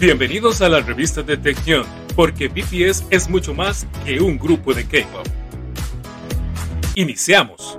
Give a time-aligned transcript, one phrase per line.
[0.00, 4.84] Bienvenidos a la revista de Tección, porque BTS es mucho más que un grupo de
[4.84, 5.26] K-pop.
[6.96, 7.78] Iniciamos.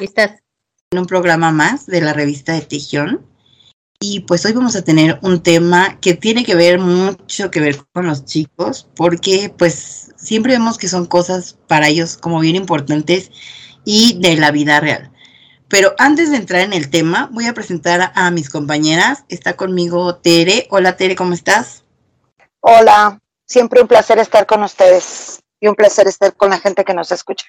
[0.00, 0.40] Estás
[0.90, 3.24] en un programa más de la revista de Tejión.
[4.00, 7.78] Y pues hoy vamos a tener un tema que tiene que ver mucho que ver
[7.92, 13.30] con los chicos, porque pues siempre vemos que son cosas para ellos como bien importantes
[13.84, 15.10] y de la vida real.
[15.68, 19.24] Pero antes de entrar en el tema, voy a presentar a, mis compañeras.
[19.28, 20.66] Está conmigo Tere.
[20.70, 21.84] Hola Tere, ¿cómo estás?
[22.60, 26.94] Hola, siempre un placer estar con ustedes y un placer estar con la gente que
[26.94, 27.46] nos escucha.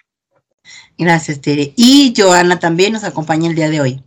[0.98, 1.74] Gracias, Tere.
[1.76, 4.04] Y Joana también nos acompaña el día de hoy.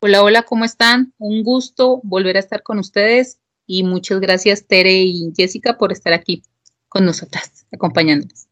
[0.00, 1.12] Hola, hola, ¿cómo están?
[1.18, 6.12] Un gusto volver a estar con ustedes y muchas gracias, Tere y Jessica, por estar
[6.12, 6.42] aquí
[6.88, 8.46] con nosotras, acompañándonos.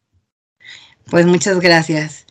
[1.09, 2.26] Pues muchas gracias.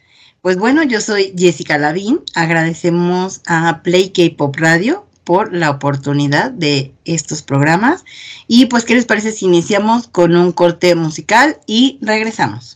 [0.46, 2.20] Pues bueno, yo soy Jessica Lavín.
[2.36, 8.04] Agradecemos a Play K-Pop Radio por la oportunidad de estos programas.
[8.46, 12.75] Y pues, ¿qué les parece si iniciamos con un corte musical y regresamos?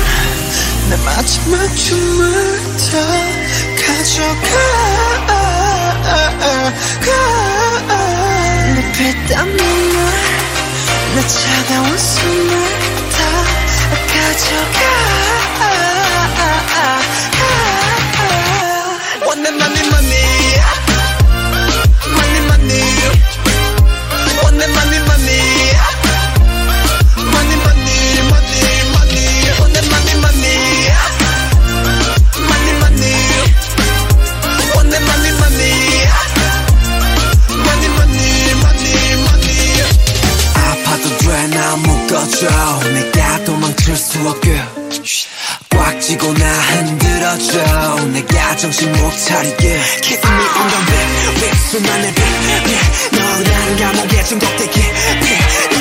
[0.91, 2.59] 내 마지막 춤을
[2.91, 2.97] 다
[3.79, 4.51] 가져가.
[8.75, 9.95] 눈빛 땀 눈물
[11.15, 12.51] 내 차가운 숨을
[13.09, 13.17] 다
[14.11, 14.79] 가져가.
[19.27, 19.81] 원해 money.
[22.11, 22.83] Money
[24.43, 24.90] 원해 많이
[42.21, 42.47] 꺼줘
[42.93, 44.63] 내가 도망칠 수 없게.
[45.69, 48.05] 꽉 쥐고 나 흔들어줘.
[48.13, 49.81] 내가 정신 못 차리게.
[50.03, 54.81] Kiss me on the back 수많 은？비 너라는 감옥에 중독되게
[55.19, 55.39] back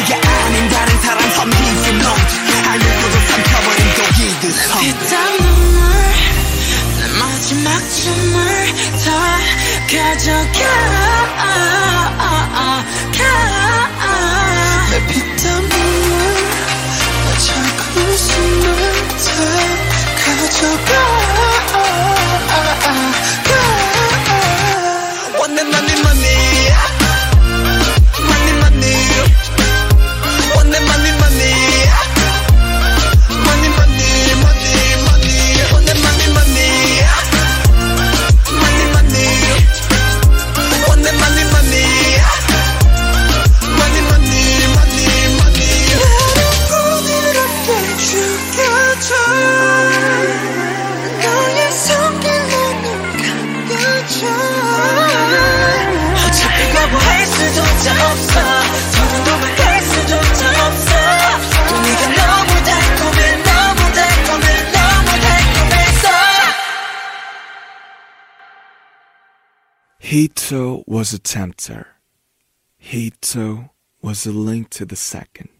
[0.09, 2.05] 네가 아닌 다른 사람 섬기지 뭐.
[2.09, 4.45] 넌 알면서도 삼켜버린 독이듯
[4.81, 5.13] 피땀
[5.43, 5.79] 눈물
[6.97, 8.39] 내 마지막 춤을
[9.05, 9.07] 다
[9.91, 11.61] 가져가 가.
[14.91, 16.35] 내 비타민을
[17.25, 18.69] 나 자꾸 숨을
[19.25, 19.29] 다
[20.25, 20.91] 가져가.
[25.39, 25.90] 원해 난
[70.11, 71.87] He too was a tempter.
[72.77, 73.71] He too
[74.03, 75.51] was a link to the second.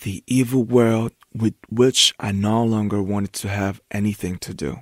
[0.00, 4.76] The evil world with which I no longer wanted to have anything to do.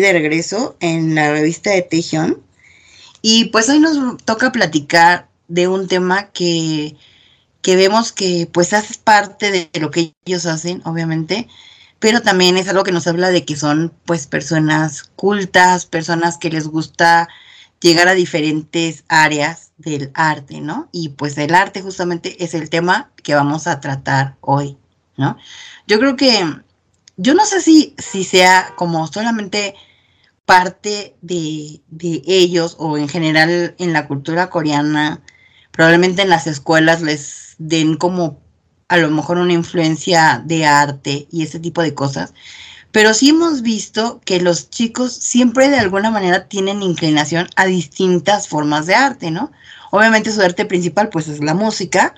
[0.00, 2.42] De regreso en la revista de Tejión.
[3.22, 6.96] Y pues hoy nos toca platicar de un tema que,
[7.62, 11.48] que vemos que pues hace parte de lo que ellos hacen, obviamente,
[11.98, 16.50] pero también es algo que nos habla de que son pues personas cultas, personas que
[16.50, 17.28] les gusta
[17.80, 20.88] llegar a diferentes áreas del arte, ¿no?
[20.92, 24.76] Y pues el arte justamente es el tema que vamos a tratar hoy,
[25.16, 25.36] ¿no?
[25.86, 26.44] Yo creo que
[27.16, 29.74] yo no sé si, si sea como solamente
[30.46, 35.20] parte de, de, ellos o en general en la cultura coreana,
[35.72, 38.40] probablemente en las escuelas les den como
[38.88, 42.32] a lo mejor una influencia de arte y ese tipo de cosas.
[42.92, 48.48] Pero sí hemos visto que los chicos siempre de alguna manera tienen inclinación a distintas
[48.48, 49.52] formas de arte, ¿no?
[49.90, 52.14] Obviamente su arte principal pues es la música,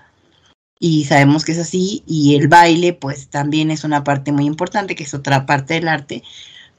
[0.80, 4.94] y sabemos que es así, y el baile pues también es una parte muy importante,
[4.94, 6.22] que es otra parte del arte,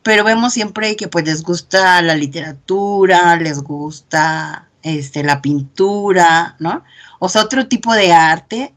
[0.04, 6.84] pero vemos siempre que pues les gusta la literatura, les gusta este la pintura, ¿no?
[7.20, 8.74] O sea, otro tipo de arte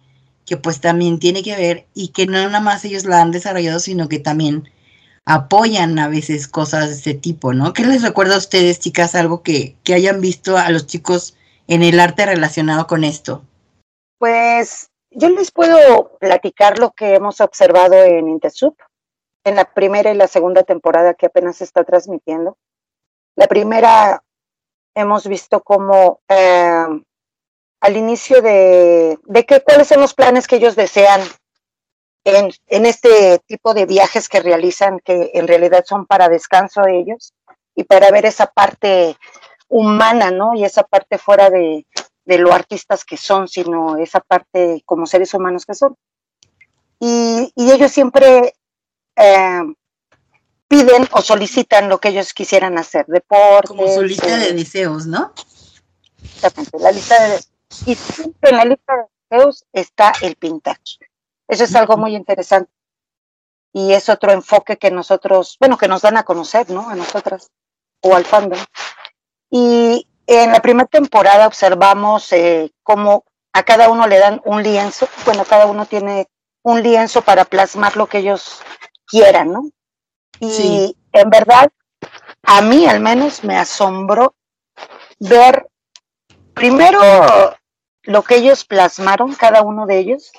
[0.46, 3.78] que pues también tiene que ver y que no nada más ellos la han desarrollado,
[3.78, 4.68] sino que también
[5.24, 7.72] apoyan a veces cosas de este tipo, ¿no?
[7.72, 11.36] ¿Qué les recuerda a ustedes, chicas, algo que, que hayan visto a los chicos
[11.68, 13.44] en el arte relacionado con esto?
[14.18, 18.76] Pues yo les puedo platicar lo que hemos observado en Intesup,
[19.44, 22.56] en la primera y la segunda temporada que apenas se está transmitiendo.
[23.36, 24.22] La primera
[24.94, 26.86] hemos visto como eh,
[27.80, 31.20] al inicio de, de que, cuáles son los planes que ellos desean
[32.24, 36.98] en, en este tipo de viajes que realizan, que en realidad son para descanso de
[36.98, 37.34] ellos
[37.74, 39.16] y para ver esa parte
[39.68, 40.54] humana, ¿no?
[40.54, 41.86] Y esa parte fuera de,
[42.24, 45.96] de lo artistas que son, sino esa parte como seres humanos que son.
[47.00, 48.54] Y, y ellos siempre
[49.16, 49.62] eh,
[50.68, 53.70] piden o solicitan lo que ellos quisieran hacer, deportes.
[53.70, 55.32] Como su lista de deseos, ¿no?
[56.22, 57.40] Exactamente, la lista de
[57.86, 60.78] y siempre en la lista de deseos está el pintar.
[61.48, 62.70] Eso es algo muy interesante.
[63.72, 66.88] Y es otro enfoque que nosotros, bueno, que nos dan a conocer, ¿no?
[66.88, 67.50] A nosotras
[68.00, 68.60] o al fandom.
[69.50, 75.08] Y en la primera temporada observamos eh, cómo a cada uno le dan un lienzo,
[75.24, 76.28] bueno, cada uno tiene
[76.62, 78.60] un lienzo para plasmar lo que ellos
[79.12, 79.70] quieran, ¿no?
[80.40, 80.96] Y sí.
[81.12, 81.70] en verdad,
[82.42, 84.34] a mí al menos me asombró
[85.20, 85.68] ver
[86.54, 86.98] primero
[88.04, 90.32] lo que ellos plasmaron, cada uno de ellos,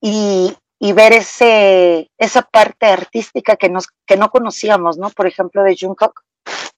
[0.00, 5.10] y, y ver ese, esa parte artística que, nos, que no conocíamos, ¿no?
[5.10, 6.22] Por ejemplo, de Jungkook,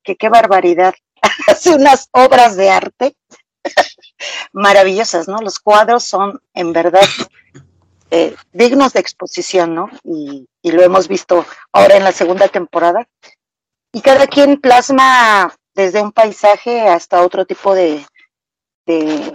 [0.04, 0.94] que qué barbaridad,
[1.48, 3.16] hace unas obras de arte
[4.52, 5.38] maravillosas, ¿no?
[5.38, 7.08] Los cuadros son en verdad
[8.10, 9.88] eh, dignos de exposición, ¿no?
[10.04, 13.08] Y, lo hemos visto ahora en la segunda temporada.
[13.92, 18.04] Y cada quien plasma desde un paisaje hasta otro tipo de,
[18.84, 19.32] de,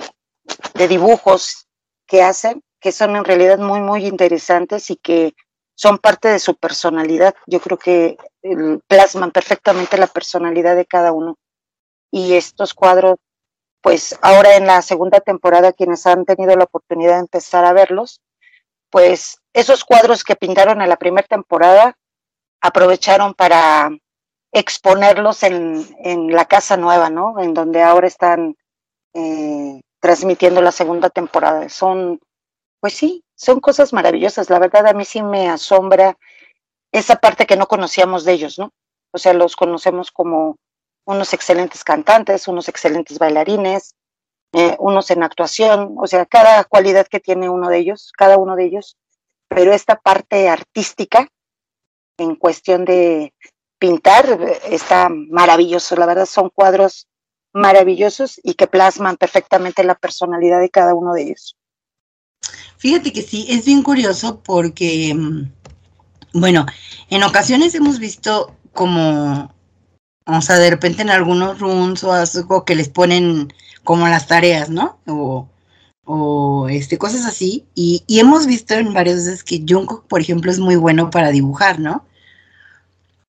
[0.87, 1.67] dibujos
[2.05, 5.33] que hacen, que son en realidad muy, muy interesantes y que
[5.73, 7.33] son parte de su personalidad.
[7.47, 8.17] Yo creo que
[8.87, 11.37] plasman perfectamente la personalidad de cada uno.
[12.11, 13.17] Y estos cuadros
[13.81, 18.21] pues ahora en la segunda temporada, quienes han tenido la oportunidad de empezar a verlos,
[18.91, 21.97] pues esos cuadros que pintaron en la primera temporada
[22.61, 23.89] aprovecharon para
[24.53, 27.39] exponerlos en, en, la casa nueva, ¿no?
[27.39, 28.55] En donde ahora están
[29.13, 31.69] eh, transmitiendo la segunda temporada.
[31.69, 32.19] Son,
[32.81, 34.49] pues sí, son cosas maravillosas.
[34.49, 36.17] La verdad a mí sí me asombra
[36.91, 38.71] esa parte que no conocíamos de ellos, ¿no?
[39.13, 40.57] O sea, los conocemos como
[41.05, 43.95] unos excelentes cantantes, unos excelentes bailarines,
[44.53, 48.55] eh, unos en actuación, o sea, cada cualidad que tiene uno de ellos, cada uno
[48.55, 48.97] de ellos,
[49.47, 51.27] pero esta parte artística
[52.17, 53.33] en cuestión de
[53.79, 54.39] pintar
[54.69, 57.07] está maravilloso, la verdad son cuadros
[57.53, 61.55] maravillosos y que plasman perfectamente la personalidad de cada uno de ellos.
[62.77, 65.51] Fíjate que sí, es bien curioso porque, mm,
[66.33, 66.65] bueno,
[67.09, 69.53] en ocasiones hemos visto como,
[70.25, 74.69] o sea, de repente en algunos rooms o algo que les ponen como las tareas,
[74.69, 74.99] ¿no?
[75.05, 77.65] O, este, cosas así.
[77.75, 81.31] Y, y hemos visto en varias veces que Jungkook, por ejemplo, es muy bueno para
[81.31, 82.05] dibujar, ¿no?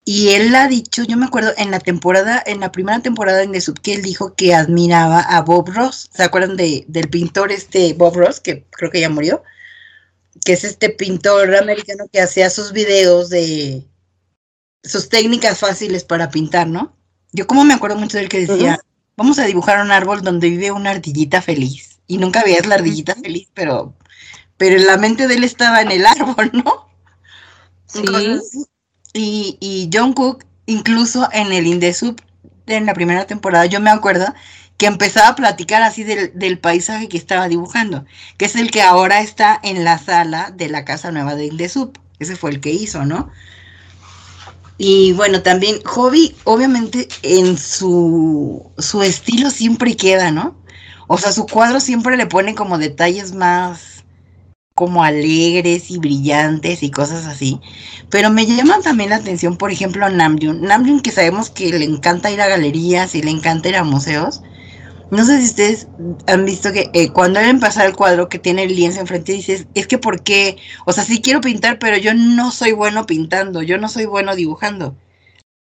[0.10, 3.52] Y él ha dicho, yo me acuerdo en la temporada, en la primera temporada en
[3.52, 6.10] The Sub, que él dijo que admiraba a Bob Ross.
[6.14, 9.44] ¿Se acuerdan de, del pintor este Bob Ross, que creo que ya murió?
[10.46, 13.86] Que es este pintor americano que hacía sus videos de
[14.88, 16.96] sus técnicas fáciles para pintar, ¿no?
[17.32, 18.80] Yo como me acuerdo mucho de él que decía,
[19.16, 22.00] vamos a dibujar un árbol donde vive una ardillita feliz.
[22.08, 23.94] Y nunca veías la ardillita feliz, pero,
[24.56, 26.88] pero la mente de él estaba en el árbol, ¿no?
[27.86, 28.04] Sí.
[29.14, 32.22] Y, y John Cook, incluso en el Indesub,
[32.68, 34.34] en la primera temporada, yo me acuerdo
[34.78, 38.06] que empezaba a platicar así del, del, paisaje que estaba dibujando,
[38.38, 41.98] que es el que ahora está en la sala de la casa nueva de Indesub.
[42.20, 43.32] Ese fue el que hizo, ¿no?
[44.78, 50.56] Y bueno, también Hobby, obviamente, en su, su estilo siempre queda, ¿no?
[51.08, 53.98] O sea, su cuadro siempre le pone como detalles más
[54.78, 57.60] como alegres y brillantes y cosas así.
[58.12, 60.62] Pero me llama también la atención, por ejemplo, Namjoon.
[60.62, 64.44] Namjoon que sabemos que le encanta ir a galerías y le encanta ir a museos.
[65.10, 65.88] No sé si ustedes
[66.28, 69.68] han visto que eh, cuando él empezó el cuadro que tiene el lienzo enfrente, dices,
[69.74, 73.62] es que por qué, o sea, sí quiero pintar, pero yo no soy bueno pintando,
[73.62, 74.96] yo no soy bueno dibujando.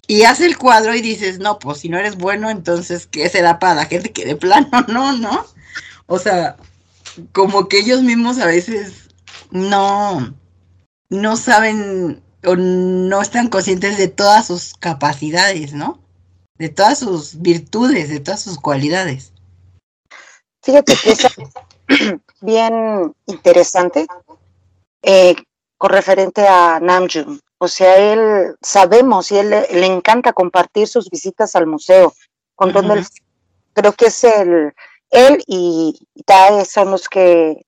[0.08, 3.42] Y hace el cuadro y dices, no, pues si no eres bueno, entonces, ¿qué se
[3.42, 5.46] da para la gente que de plano no, no?
[6.08, 6.58] O sea,
[7.32, 9.10] como que ellos mismos a veces
[9.52, 10.36] no,
[11.10, 16.03] no saben o no están conscientes de todas sus capacidades, ¿no?
[16.64, 19.34] De todas sus virtudes, de todas sus cualidades.
[20.62, 21.28] Fíjate que es
[22.40, 24.08] bien interesante
[25.02, 25.36] eh,
[25.78, 27.42] con referente a Namjoon.
[27.58, 32.14] O sea, él sabemos y él le, encanta compartir sus visitas al museo.
[32.56, 33.10] Con uh -huh.
[33.74, 34.72] creo que es el,
[35.10, 37.66] él y Tae son los que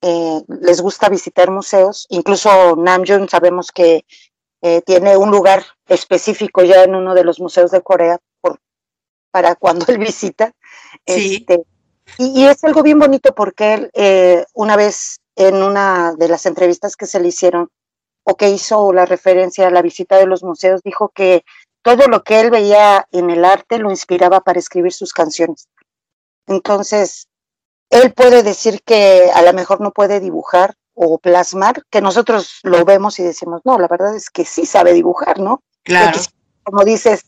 [0.00, 2.08] eh, les gusta visitar museos.
[2.08, 4.04] Incluso Namjoon sabemos que
[4.62, 8.18] eh, tiene un lugar específico ya en uno de los museos de Corea
[9.32, 10.52] para cuando él visita.
[11.04, 11.44] Sí.
[11.48, 11.64] Este,
[12.18, 16.46] y, y, es algo bien bonito porque él eh, una vez en una de las
[16.46, 17.70] entrevistas que se le hicieron
[18.24, 21.44] o que hizo la referencia a la visita de los museos, dijo que
[21.82, 25.68] todo lo que él veía en el arte lo inspiraba para escribir sus canciones.
[26.46, 27.26] Entonces,
[27.90, 32.84] él puede decir que a lo mejor no puede dibujar o plasmar, que nosotros lo
[32.84, 35.62] vemos y decimos, no, la verdad es que sí sabe dibujar, ¿no?
[35.82, 36.12] Claro.
[36.12, 36.24] Que,
[36.62, 37.24] como dices,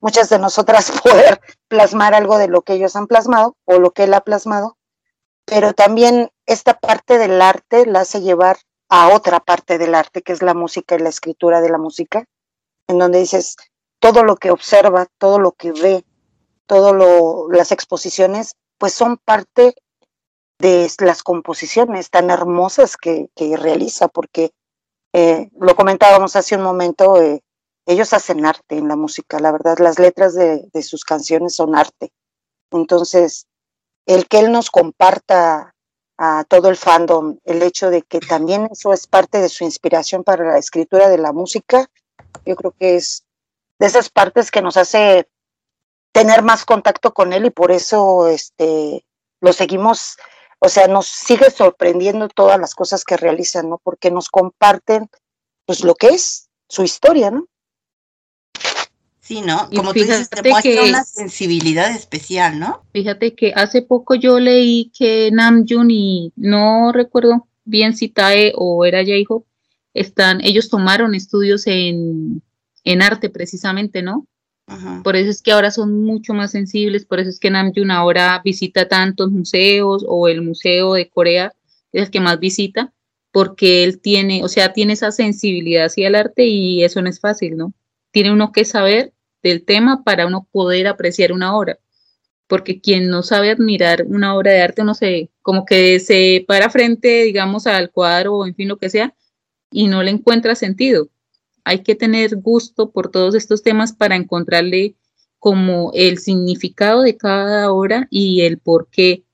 [0.00, 4.04] muchas de nosotras poder plasmar algo de lo que ellos han plasmado o lo que
[4.04, 4.76] él ha plasmado,
[5.44, 10.32] pero también esta parte del arte la hace llevar a otra parte del arte, que
[10.32, 12.24] es la música y la escritura de la música,
[12.88, 13.56] en donde dices,
[13.98, 16.04] todo lo que observa, todo lo que ve,
[16.66, 16.94] todas
[17.50, 19.74] las exposiciones, pues son parte
[20.58, 24.52] de las composiciones tan hermosas que, realiza, porque
[25.12, 27.42] eh, lo comentábamos hace un momento, eh,
[27.88, 32.12] ellos hacen arte en la música, la verdad, las letras de, sus canciones son arte.
[32.70, 33.46] Entonces,
[34.04, 35.74] el que él nos comparta
[36.18, 40.22] a todo el fandom el hecho de que también eso es parte de su inspiración
[40.22, 41.88] para la escritura de la música,
[42.44, 43.24] yo creo que es
[43.78, 45.26] de esas partes que nos hace
[46.12, 49.06] tener más contacto con él y por eso este,
[49.40, 50.18] lo seguimos,
[50.58, 53.78] o sea, nos sigue sorprendiendo todas las cosas que realizan, ¿no?
[53.78, 55.08] Porque nos comparten
[55.64, 57.46] pues lo que es su historia, ¿no?
[59.28, 59.68] Sí, ¿no?
[59.76, 62.82] Como tú dices, te muestra que, una sensibilidad especial, ¿no?
[62.94, 68.86] Fíjate que hace poco yo leí que Namjoon y no recuerdo bien si Tae o
[68.86, 69.46] era J-Hope,
[69.92, 72.42] están, ellos tomaron estudios en,
[72.84, 74.26] en arte precisamente, ¿no?
[74.66, 75.02] Ujú.
[75.02, 78.40] Por eso es que ahora son mucho más sensibles, por eso es que Namjoon ahora
[78.42, 81.52] visita tantos museos o el museo de Corea
[81.92, 82.94] es el que más visita,
[83.30, 87.20] porque él tiene, o sea, tiene esa sensibilidad hacia el arte y eso no es
[87.20, 87.74] fácil, ¿no?
[88.10, 91.78] Tiene uno que saber del tema para uno poder apreciar una obra,
[92.46, 96.70] porque quien no sabe admirar una obra de arte, no sé, como que se para
[96.70, 99.14] frente, digamos, al cuadro o en fin, lo que sea,
[99.70, 101.10] y no le encuentra sentido
[101.68, 104.96] hay que tener gusto por todos estos temas para encontrarle
[105.38, 109.24] como el significado de cada obra y el porqué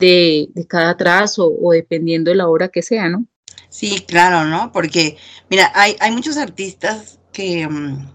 [0.00, 3.24] de, de cada trazo o dependiendo de la obra que sea, ¿no?
[3.68, 4.72] Sí, claro, ¿no?
[4.72, 5.16] Porque,
[5.48, 8.10] mira, hay, hay muchos artistas que, mm,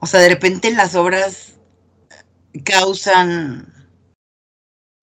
[0.00, 1.54] o sea, de repente las obras
[2.64, 3.72] causan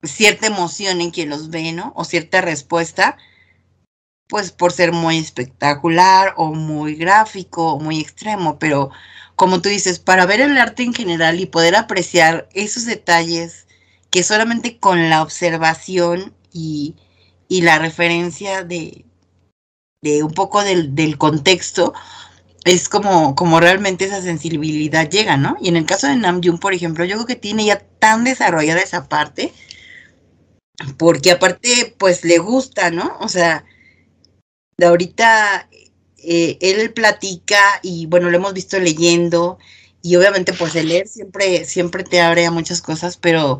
[0.03, 1.93] cierta emoción en quien los ve, ¿no?
[1.95, 3.17] O cierta respuesta,
[4.27, 8.91] pues por ser muy espectacular o muy gráfico o muy extremo, pero
[9.35, 13.67] como tú dices, para ver el arte en general y poder apreciar esos detalles
[14.09, 16.95] que solamente con la observación y,
[17.47, 19.05] y la referencia de,
[20.01, 21.93] de un poco del, del, contexto,
[22.65, 25.57] es como, como realmente esa sensibilidad llega, ¿no?
[25.61, 28.81] Y en el caso de Namjoon, por ejemplo, yo creo que tiene ya tan desarrollada
[28.81, 29.53] esa parte,
[30.97, 33.17] porque aparte, pues le gusta, ¿no?
[33.19, 33.65] O sea,
[34.77, 35.69] de ahorita
[36.17, 39.57] eh, él platica y bueno, lo hemos visto leyendo
[40.01, 43.59] y obviamente pues el leer siempre, siempre te abre a muchas cosas, pero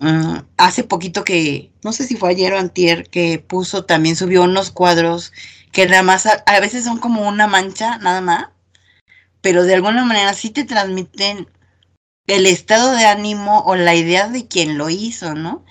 [0.00, 4.42] um, hace poquito que, no sé si fue ayer o antier, que puso, también subió
[4.42, 5.32] unos cuadros
[5.74, 8.46] que nada más a, a veces son como una mancha, nada más,
[9.42, 11.48] pero de alguna manera sí te transmiten
[12.26, 15.64] el estado de ánimo o la idea de quien lo hizo, ¿no?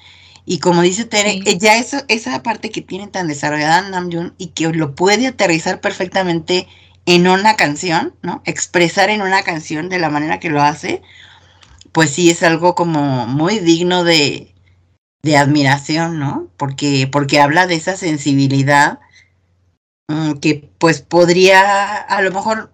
[0.45, 1.57] Y como dice Tere, sí.
[1.57, 6.67] ya eso, esa parte que tiene tan desarrollada Namjoon y que lo puede aterrizar perfectamente
[7.05, 8.41] en una canción, ¿no?
[8.45, 11.01] Expresar en una canción de la manera que lo hace,
[11.93, 14.53] pues sí es algo como muy digno de,
[15.24, 16.50] de admiración, ¿no?
[16.57, 19.00] Porque, porque habla de esa sensibilidad
[20.13, 22.73] mmm, que pues podría a lo mejor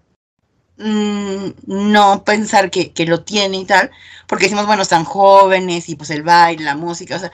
[0.78, 3.92] mmm, no pensar que, lo tiene y tal,
[4.28, 7.32] porque decimos, bueno, están jóvenes y pues el baile, la música, o sea,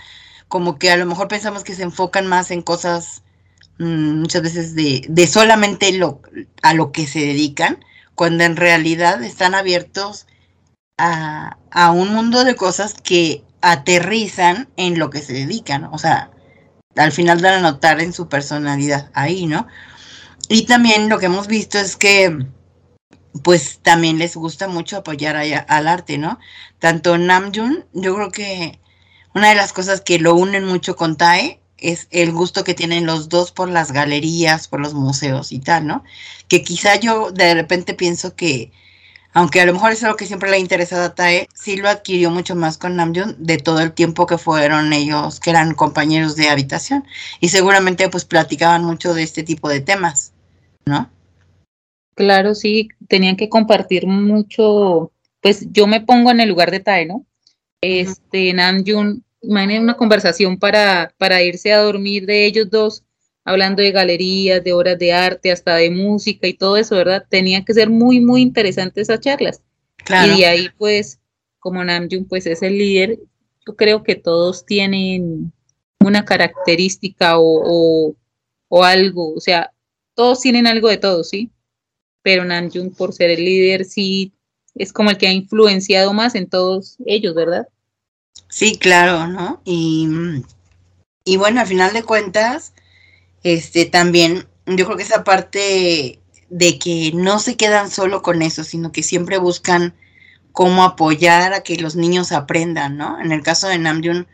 [0.47, 3.23] como que a lo mejor pensamos que se enfocan más en cosas
[3.79, 6.21] mmm, muchas veces de, de solamente lo,
[6.63, 7.83] a lo que se dedican,
[8.15, 10.27] cuando en realidad están abiertos
[10.97, 16.31] a, a, un mundo de cosas que aterrizan en lo que se dedican, o sea,
[16.95, 19.67] al final dan a notar en su personalidad ahí, ¿no?
[20.47, 22.45] Y también lo que hemos visto es que
[23.43, 26.39] pues también les gusta mucho apoyar al arte, ¿no?
[26.79, 28.79] Tanto Namjoon, yo creo que
[29.33, 33.05] una de las cosas que lo unen mucho con Tae es el gusto que tienen
[33.05, 36.03] los dos por las galerías, por los museos y tal, ¿no?
[36.47, 38.71] Que quizá yo de repente pienso que,
[39.33, 41.89] aunque a lo mejor es algo que siempre le ha interesado a Tae, sí lo
[41.89, 46.35] adquirió mucho más con Namjoon de todo el tiempo que fueron ellos, que eran compañeros
[46.37, 47.05] de habitación.
[47.41, 50.31] Y seguramente pues platicaban mucho de este tipo de temas,
[50.85, 51.09] ¿no?
[52.15, 57.05] Claro, sí, tenían que compartir mucho, pues yo me pongo en el lugar de Tae,
[57.05, 57.25] ¿no?
[57.81, 63.03] Este, Namjoon, imaginen una conversación para, para irse a dormir de ellos dos,
[63.43, 67.25] hablando de galerías, de obras de arte, hasta de música y todo eso, ¿verdad?
[67.29, 69.61] Tenían que ser muy, muy interesantes esas charlas.
[69.97, 70.33] Claro.
[70.33, 71.19] Y de ahí, pues,
[71.59, 73.19] como Namjoon, pues es el líder,
[73.67, 75.51] yo creo que todos tienen
[75.99, 78.15] una característica o, o,
[78.69, 79.71] o algo, o sea,
[80.15, 81.51] todos tienen algo de todo, ¿sí?
[82.23, 84.33] Pero Namjoon, por ser el líder, sí
[84.73, 87.67] es como el que ha influenciado más en todos ellos, ¿verdad?
[88.49, 89.61] Sí, claro, ¿no?
[89.63, 90.07] Y,
[91.23, 92.73] y bueno, al final de cuentas,
[93.43, 98.63] este también, yo creo que esa parte de que no se quedan solo con eso,
[98.63, 99.93] sino que siempre buscan
[100.51, 103.19] cómo apoyar a que los niños aprendan, ¿no?
[103.19, 104.27] En el caso de Namjoon,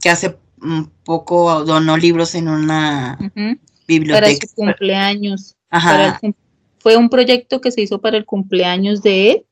[0.00, 3.58] que hace un poco donó libros en una uh -huh.
[3.98, 4.26] Biblioteca.
[4.26, 5.54] Para su cumpleaños.
[5.70, 6.18] Ajá.
[6.22, 6.34] El,
[6.82, 9.46] fue un proyecto que se hizo para el cumpleaños de él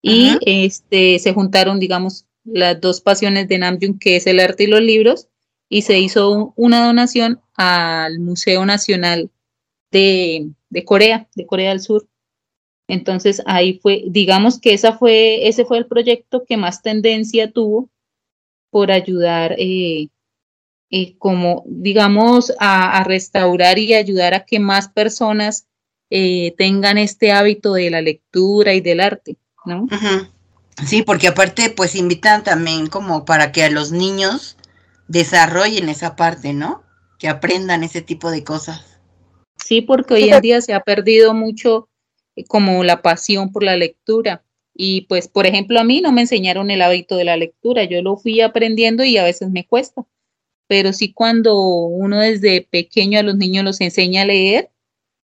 [0.00, 4.68] y este se juntaron, digamos, las dos pasiones de Namjoon, que es el arte y
[4.68, 5.28] los libros,
[5.68, 9.30] y se hizo una donación al Museo Nacional
[9.90, 12.06] de, de, Corea, de Corea del Sur.
[12.86, 17.90] Entonces ahí fue, digamos que esa fue, ese fue el proyecto que más tendencia tuvo
[18.70, 20.08] por ayudar, eh,
[20.90, 25.66] eh, como digamos, a, a, restaurar y ayudar a que más personas
[26.10, 29.82] eh, tengan este hábito de la lectura y del arte, ¿no?
[29.82, 30.28] Uh -huh.
[30.86, 34.56] Sí, porque aparte, pues invitan también como para que a los niños
[35.08, 36.82] desarrollen esa parte, ¿no?
[37.18, 38.98] Que aprendan ese tipo de cosas.
[39.56, 41.88] Sí, porque hoy en día se ha perdido mucho
[42.36, 46.20] eh, como la pasión por la lectura Y pues, por ejemplo, a mí no me
[46.20, 50.06] enseñaron el hábito de la lectura, yo lo fui aprendiendo y a veces me cuesta.
[50.68, 54.70] Pero sí cuando uno desde pequeño a los niños los enseña a leer,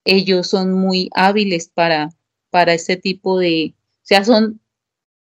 [0.04, 2.10] ellos son muy hábiles para,
[2.50, 4.60] para este tipo de, o sea, son,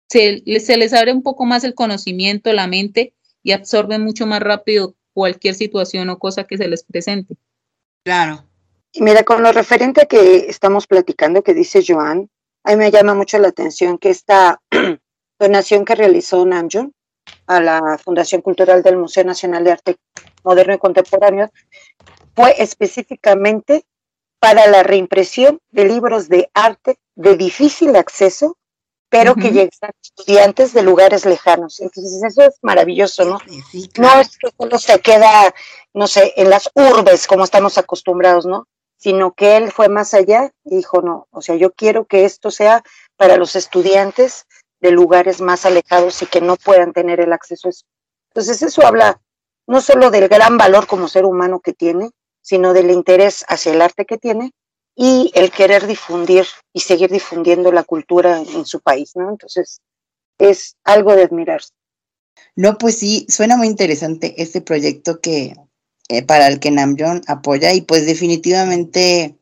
[0.07, 4.41] se, se les abre un poco más el conocimiento, la mente y absorben mucho más
[4.41, 7.35] rápido cualquier situación o cosa que se les presente.
[8.03, 8.45] Claro.
[8.91, 12.29] Y mira, con lo referente a que estamos platicando, que dice Joan,
[12.63, 14.61] a mí me llama mucho la atención que esta
[15.39, 16.93] donación que realizó Namjoon
[17.47, 19.97] a la Fundación Cultural del Museo Nacional de Arte
[20.43, 21.51] Moderno y Contemporáneo
[22.35, 23.85] fue específicamente
[24.39, 28.57] para la reimpresión de libros de arte de difícil acceso,
[29.09, 31.79] pero que llegan a estudiantes de lugares lejanos.
[31.79, 33.37] Entonces, eso es maravilloso, ¿no?
[33.99, 35.53] No es que solo se queda,
[35.93, 38.67] no sé, en las urbes como estamos acostumbrados, ¿no?
[38.97, 42.49] Sino que él fue más allá y dijo, no, o sea, yo quiero que esto
[42.49, 42.83] sea
[43.17, 44.47] para los estudiantes
[44.81, 47.85] de lugares más alejados y que no puedan tener el acceso a eso.
[48.31, 49.21] Entonces, eso habla
[49.67, 53.81] no solo del gran valor como ser humano que tiene, sino del interés hacia el
[53.81, 54.51] arte que tiene
[54.95, 59.29] y el querer difundir y seguir difundiendo la cultura en su país, ¿no?
[59.29, 59.81] Entonces,
[60.37, 61.71] es algo de admirarse.
[62.55, 65.55] No, pues sí, suena muy interesante este proyecto que
[66.09, 69.37] eh, para el que Namjoon apoya y pues definitivamente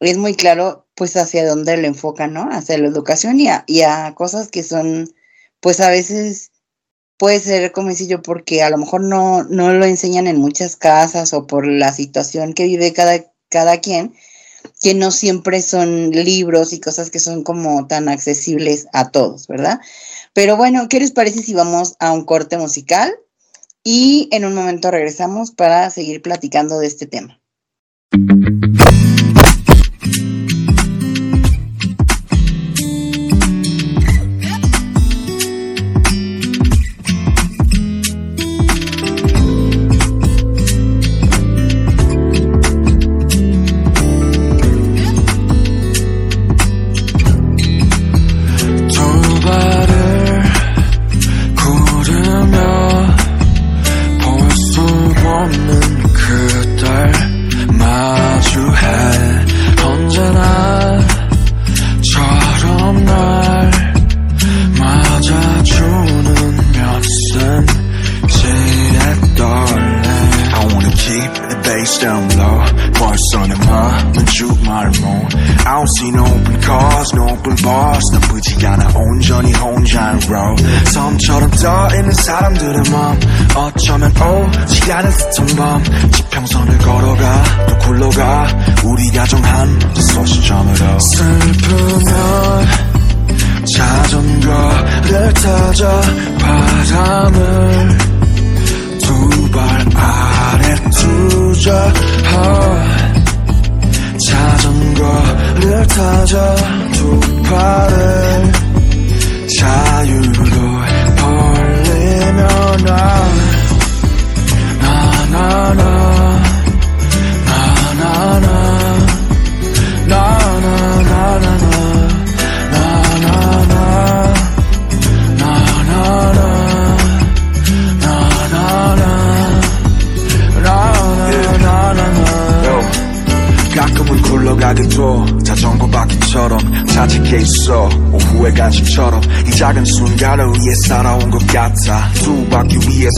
[0.00, 2.48] es muy claro pues hacia dónde lo enfoca, ¿no?
[2.50, 5.14] Hacia la educación y a, y a cosas que son
[5.60, 6.50] pues a veces
[7.18, 11.32] puede ser como yo porque a lo mejor no, no lo enseñan en muchas casas
[11.32, 14.14] o por la situación que vive cada, cada quien,
[14.82, 19.80] que no siempre son libros y cosas que son como tan accesibles a todos, ¿verdad?
[20.34, 23.14] Pero bueno, ¿qué les parece si vamos a un corte musical?
[23.82, 27.40] Y en un momento regresamos para seguir platicando de este tema.
[85.16, 86.65] 그 정범 지평선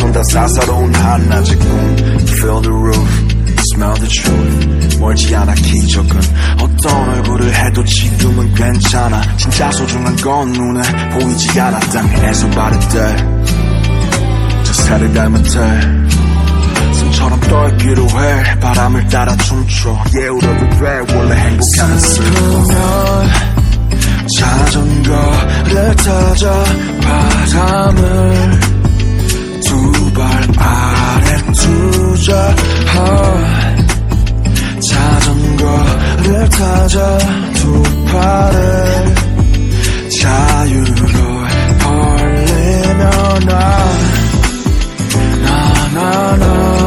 [0.08, 1.68] 위에 선다 사사로운 한낮의 꿈
[2.38, 3.08] Feel the roof,
[3.72, 4.98] smell the truth.
[4.98, 6.20] 멀지 않아 기적은
[6.60, 9.20] 어떤 얼굴을 해도 지금은 괜찮아.
[9.36, 11.78] 진짜 소중한 건 눈에 보이지 않아.
[11.80, 13.48] 땅에서 바를 때
[14.64, 20.04] 저 새를 닮은 때 숨처럼 떨기로 해 바람을 따라 춤춰.
[20.20, 22.64] 예우려도 돼 원래 행복한 슬픔
[24.38, 26.64] 자전거를 타자
[27.02, 28.67] 바람을
[29.68, 30.24] 두 발
[30.56, 32.54] 아래 두자.
[34.80, 37.18] 자전거를 타자.
[37.54, 39.14] 두 팔을
[40.20, 41.12] 자유로
[41.82, 43.04] 벌리며
[45.44, 46.77] 나나나나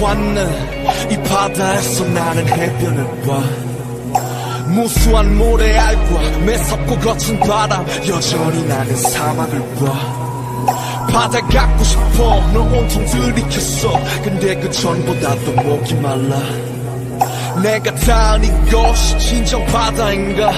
[0.00, 1.08] 왔네.
[1.10, 3.42] 이 바다에서 나는 해변을 봐.
[4.68, 10.28] 무수한 모래알과 매섭고 거친 바람 여전히 나는 사막을 봐.
[11.10, 13.92] 바다 갖고 싶어 너 온통 들이켰어.
[14.22, 16.38] 근데 그 전보다도 목이 말라.
[17.62, 20.52] 내가 닿은 이것이 진정 바다인가?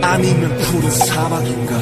[0.00, 1.76] 아니면 푸른 사막인가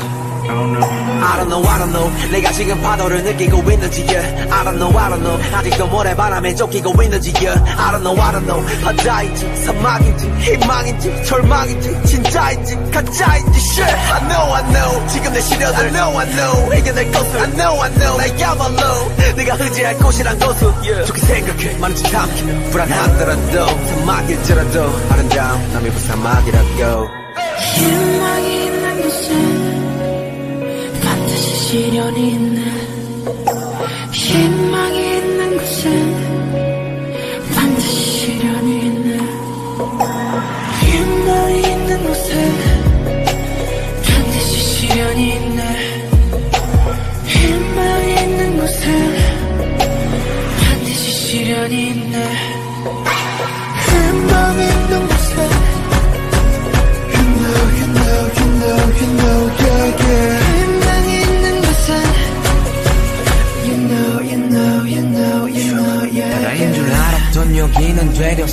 [1.23, 2.31] I don't know, I don't know.
[2.31, 4.53] 내가 지금 파도를 느끼고 있는지, yeah.
[4.53, 5.57] I don't know, I don't know.
[5.57, 7.59] 아직도 모래바람에 쫓기고 있는지, yeah.
[7.77, 8.61] I don't know, I don't know.
[8.83, 13.97] 바다인지, 사막인지, 희망인지, 절망인지, 진짜인지, 가짜인지, shit.
[14.13, 15.07] I know, I know.
[15.09, 16.79] 지금 내 시련을 I know, I know.
[16.79, 18.17] 이겨낼 것을 I know, I know.
[18.17, 21.05] 나야말로 내가 의지할 곳이란 곳을 yeah.
[21.07, 21.79] 좋게 생각해.
[21.79, 27.09] 많은 짓 삼키며 불안하더라도 사막일지라도 아름다운 남이 부 사막이라고.
[27.59, 29.56] 희망이 곳에 반드
[31.77, 32.63] 시 시련이 있네
[34.11, 36.16] 희망이 있는 곳에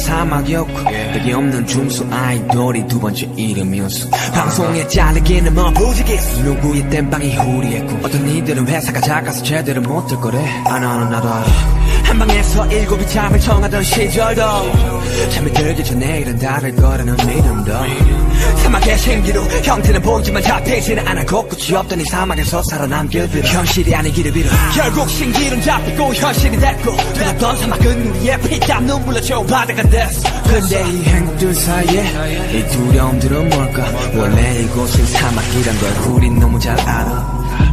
[0.04, 0.80] 사막이었고
[1.16, 4.10] 여기 없는 중수 아이돌이 두 번째 이름이었어.
[4.34, 10.38] 방송에 잘리기는 뭐 부지기수 누구의 땜빵이 후리했고 어떤 이들은 회사가 작아서 제대로 못할 거래.
[10.66, 11.46] 아 나는 나도 알아
[12.14, 14.42] 한 방에서 일곱이 잠을 청하던 시절도
[15.32, 17.74] 잠이 들기 전에 일은 다를 거라는 믿음도
[18.62, 24.48] 사막의 생기로 형태는 보이지만 잡히지는 않아 곳곳이 없던 이 사막에서 살아남길 빌어 현실이 아니기를 빌어
[24.76, 30.44] 결국 신기는 잡히고 현실이 됐고 되었던 사막은 우리의 피땀 눈물로 채워 바다가 됐어.
[30.44, 33.92] 근데 이 행복들 사이에 이 두려움들은 뭘까?
[34.14, 37.73] 원래 이곳은 사막이란 걸 우린 너무 잘 알아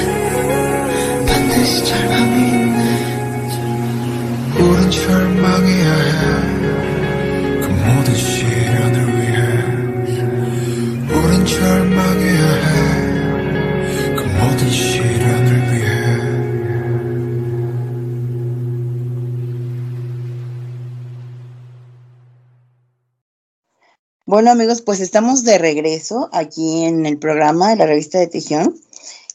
[24.41, 28.75] Bueno amigos, pues estamos de regreso aquí en el programa de la revista de Tejión.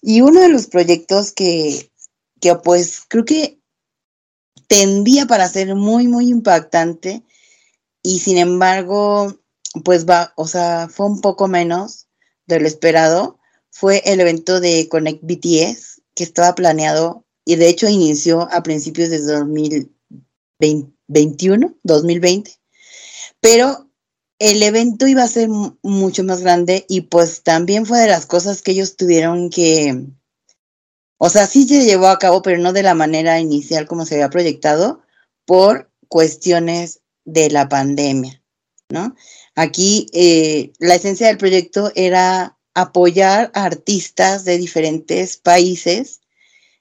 [0.02, 1.92] Y uno de los proyectos que,
[2.40, 3.60] que pues creo que
[4.66, 7.22] tendía para ser muy, muy impactante
[8.02, 9.38] y sin embargo,
[9.84, 12.08] pues va, o sea, fue un poco menos
[12.46, 13.38] de lo esperado,
[13.70, 19.10] fue el evento de Connect BTS que estaba planeado y de hecho inició a principios
[19.10, 22.50] de 2021, 2020,
[23.38, 23.86] pero
[24.38, 28.26] el evento iba a ser mu- mucho más grande y pues también fue de las
[28.26, 30.04] cosas que ellos tuvieron que,
[31.18, 34.14] o sea, sí se llevó a cabo, pero no de la manera inicial como se
[34.16, 35.00] había proyectado
[35.46, 38.42] por cuestiones de la pandemia,
[38.90, 39.14] ¿no?
[39.54, 46.20] Aquí eh, la esencia del proyecto era apoyar a artistas de diferentes países,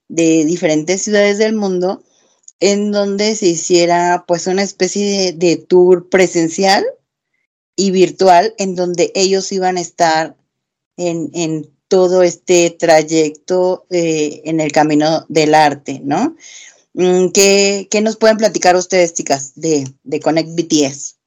[0.10, 2.04] de diferentes ciudades del mundo,
[2.60, 6.86] en donde se hiciera pues una especie de tour presencial
[7.76, 10.36] y virtual en donde ellos iban a estar
[10.98, 16.36] en, en todo este trayecto eh, en el camino del arte, ¿no?
[16.94, 21.18] Mm, ¿Qué, qué nos pueden platicar ustedes, chicas, de, de Connect BTS?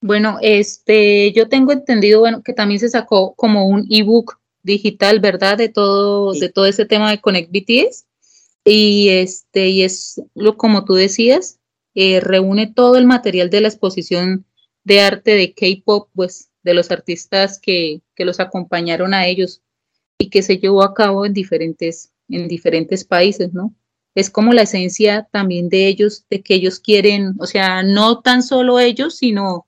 [0.00, 5.56] Bueno, este, yo tengo entendido, bueno, que también se sacó como un ebook digital, ¿verdad?
[5.58, 6.40] De todo, Sí.
[6.40, 8.04] de todo ese tema de Connect BTS.
[8.64, 11.58] Y este, y es lo como tú decías,
[11.94, 14.44] eh, reúne todo el material de la exposición
[14.86, 19.60] de arte de K-pop, pues, de los artistas que, que los acompañaron a ellos
[20.16, 23.74] y que se llevó a cabo en diferentes, en diferentes países, ¿no?
[24.14, 28.44] Es como la esencia también de ellos, de que ellos quieren, o sea, no tan
[28.44, 29.66] solo ellos, sino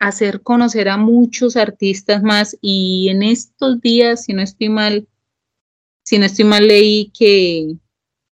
[0.00, 5.06] hacer conocer a muchos artistas más y en estos días, si no estoy mal,
[6.02, 7.76] si no estoy mal leí que,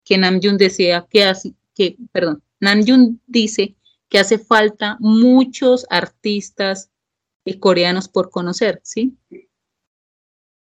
[0.04, 3.76] que Namjoon decía que hace, que, perdón, Namjoon dice
[4.10, 6.90] que hace falta muchos artistas
[7.46, 9.16] eh, coreanos por conocer, ¿sí?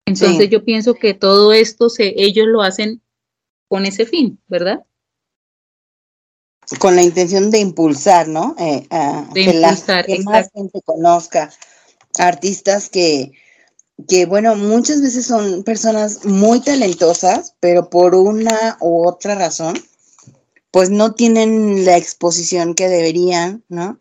[0.05, 0.49] Entonces Sí.
[0.49, 3.01] yo pienso que todo esto se, ellos lo hacen
[3.67, 4.85] con ese fin, ¿verdad?
[6.79, 8.55] Con la intención de impulsar, ¿no?
[8.59, 11.51] Eh, a De que, la- impulsar, que más gente conozca
[12.19, 13.31] artistas que,
[14.07, 19.75] que, bueno, muchas veces son personas muy talentosas, pero por una u otra razón,
[20.71, 23.99] pues no tienen la exposición que deberían, ¿no?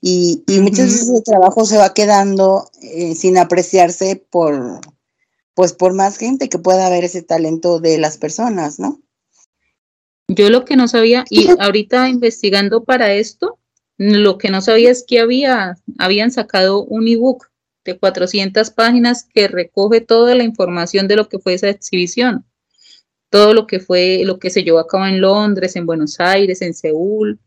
[0.00, 4.80] Y, y muchas veces el trabajo se va quedando eh, sin apreciarse por,
[5.54, 9.02] pues por más gente que pueda ver ese talento de las personas, ¿no?
[10.28, 13.58] Yo lo que no sabía, y ahorita investigando para esto,
[13.96, 17.48] lo que no sabía es que había, habían sacado un ebook
[17.84, 22.44] de 400 páginas que recoge toda la información de lo que fue esa exhibición.
[23.30, 26.62] Todo lo que fue, lo que se llevó a cabo en Londres, en Buenos Aires,
[26.62, 27.38] en Seúl,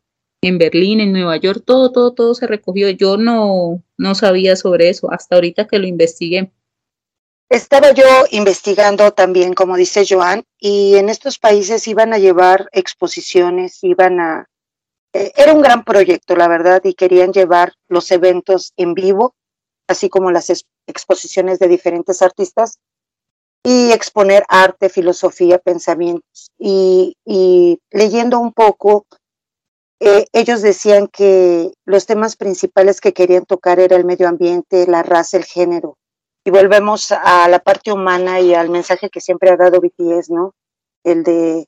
[0.43, 2.89] en Berlín, en Nueva York, todo, todo, todo se recogió.
[2.89, 6.51] Yo no, no sabía sobre eso hasta ahorita que lo investigué.
[7.49, 13.83] Estaba yo investigando también, como dice Joan, y en estos países iban a llevar exposiciones,
[13.83, 14.47] iban a...
[15.13, 19.35] eh, era un gran proyecto, la verdad, y querían llevar los eventos en vivo,
[19.89, 22.79] así como las ex- exposiciones de diferentes artistas,
[23.63, 26.51] y exponer arte, filosofía, pensamientos.
[26.57, 27.15] Y,
[27.91, 29.05] leyendo un poco,
[29.99, 35.03] eh, ellos decían que los temas principales que querían tocar era el medio ambiente, la
[35.03, 35.97] raza, el género
[36.43, 40.53] y volvemos a la parte humana y al mensaje que siempre ha dado BTS, ¿no?
[41.03, 41.67] El de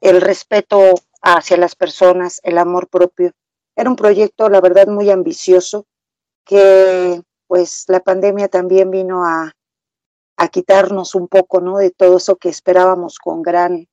[0.00, 3.32] el respeto hacia las personas, el amor propio.
[3.76, 5.86] Era un proyecto, la verdad, muy ambicioso,
[6.44, 9.52] que pues la pandemia también vino a,
[10.36, 11.78] a quitarnos un poco, ¿no?
[11.78, 13.88] De todo eso que esperábamos con gran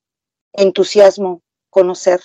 [0.52, 2.20] entusiasmo conocer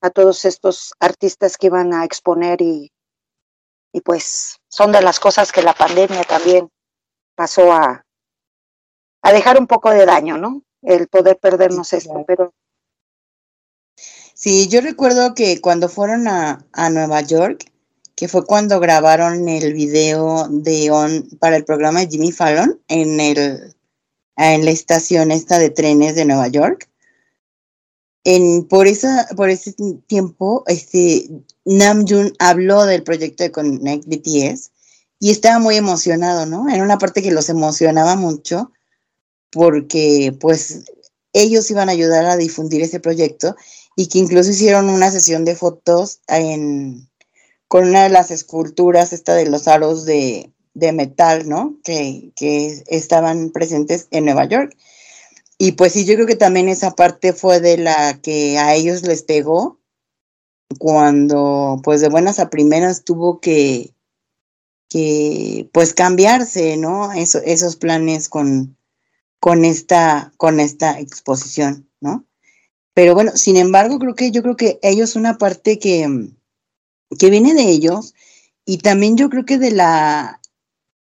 [0.00, 2.92] a todos estos artistas que iban a exponer y,
[3.92, 6.68] y pues son de las cosas que la pandemia también
[7.36, 8.04] pasó a,
[9.22, 10.62] a dejar un poco de daño, ¿no?
[10.82, 12.24] El poder perdernos Sí, esto, claro.
[12.26, 12.54] pero
[14.34, 17.72] Sí, yo recuerdo que cuando fueron a, a Nueva York,
[18.14, 23.20] que fue cuando grabaron el video de On para el programa de Jimmy Fallon en
[23.20, 23.74] el
[24.36, 26.88] en la estación esta de trenes de Nueva York.
[28.24, 29.74] En, por esa, por ese
[30.06, 31.28] tiempo, este
[31.64, 34.70] Namjoon habló del proyecto de Connect BTS
[35.20, 36.68] y estaba muy emocionado, ¿no?
[36.68, 38.72] Era una parte que los emocionaba mucho
[39.50, 40.84] porque pues
[41.32, 43.56] ellos iban a ayudar a difundir ese proyecto
[43.94, 47.08] y que incluso hicieron una sesión de fotos en,
[47.74, 51.76] con una de las esculturas esta de los aros de, de metal, ¿no?
[51.82, 54.76] Que, que estaban presentes en Nueva York.
[55.58, 59.02] Y pues sí, yo creo que también esa parte fue de la que a ellos
[59.02, 59.80] les pegó
[60.78, 63.92] cuando pues de buenas a primeras tuvo que,
[64.88, 67.12] que pues cambiarse, ¿no?
[67.12, 68.76] Eso, esos planes con,
[69.40, 72.24] con, esta, con esta exposición, ¿no?
[72.94, 76.30] Pero bueno, sin embargo, creo que yo creo que ellos una parte que,
[77.16, 78.14] que viene de ellos
[78.64, 80.40] y también yo creo que de la,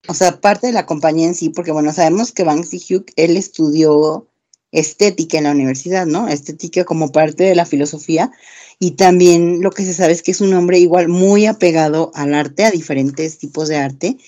[0.09, 3.37] o sea, parte de la compañía en sí, porque bueno, sabemos que Bang Si-hyuk, él
[3.37, 4.27] estudió
[4.73, 6.29] estética en la universidad, ¿no?
[6.29, 8.33] Estética como parte de la filosofía
[8.79, 12.35] y también lo que se sabe es que es un hombre igual muy apegado al
[12.35, 14.19] arte, a diferentes tipos de arte.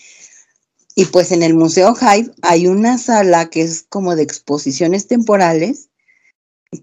[0.95, 5.89] Y pues en el Museo Hive hay una sala que es como de exposiciones temporales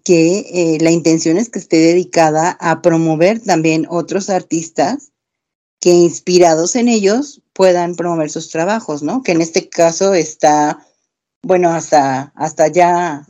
[0.04, 5.12] que eh, la intención es que esté dedicada a promover también otros artistas
[5.80, 9.22] que inspirados en ellos puedan promover sus trabajos, ¿no?
[9.22, 10.88] Que en este caso está,
[11.44, 13.28] bueno, hasta, hasta ya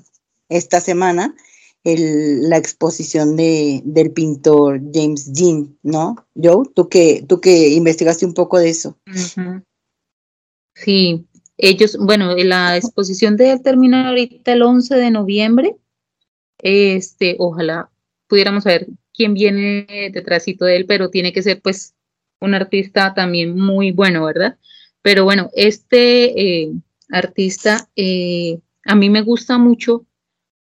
[0.49, 1.35] esta semana,
[1.83, 6.15] la exposición de, del pintor James Dean, ¿no?
[6.35, 8.97] Joe, tú que, tú que investigaste un poco de eso.
[10.75, 11.25] Sí,
[11.57, 15.75] ellos, bueno, la exposición de él termina ahorita el 11 de noviembre.
[16.64, 17.89] Este, ojalá
[18.28, 21.93] pudiéramos saber quién viene detrásito de él, pero tiene que ser pues
[22.39, 24.57] un artista también muy bueno, ¿verdad?
[25.01, 26.72] Pero bueno, este eh,
[27.09, 30.05] artista eh, a mí me gusta mucho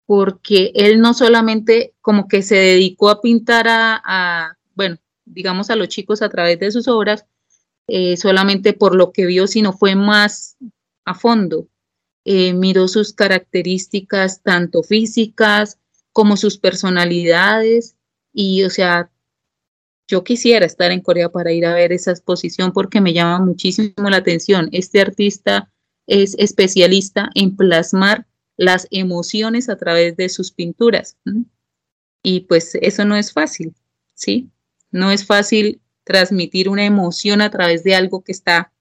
[0.05, 5.89] porque él no solamente como que se dedicó a pintar a, bueno, digamos a los
[5.89, 7.25] chicos a través de sus obras,
[7.87, 10.57] eh, solamente por lo que vio, sino fue más
[11.05, 11.67] a fondo.
[12.25, 15.79] Miró sus características tanto físicas
[16.13, 17.95] como sus personalidades
[18.33, 19.11] y, o sea,
[20.07, 24.09] yo quisiera estar en Corea para ir a ver esa exposición porque me llama muchísimo
[24.09, 24.67] la atención.
[24.71, 25.71] Este artista
[26.07, 28.25] es especialista en plasmar
[28.57, 31.17] las emociones a través de sus pinturas.
[32.23, 33.75] Y pues eso no es fácil,
[34.15, 34.49] ¿sí?
[34.91, 38.73] No es fácil transmitir una emoción a través de algo que está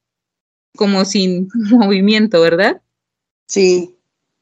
[0.76, 2.80] como sin movimiento, ¿verdad?
[3.46, 3.97] Sí,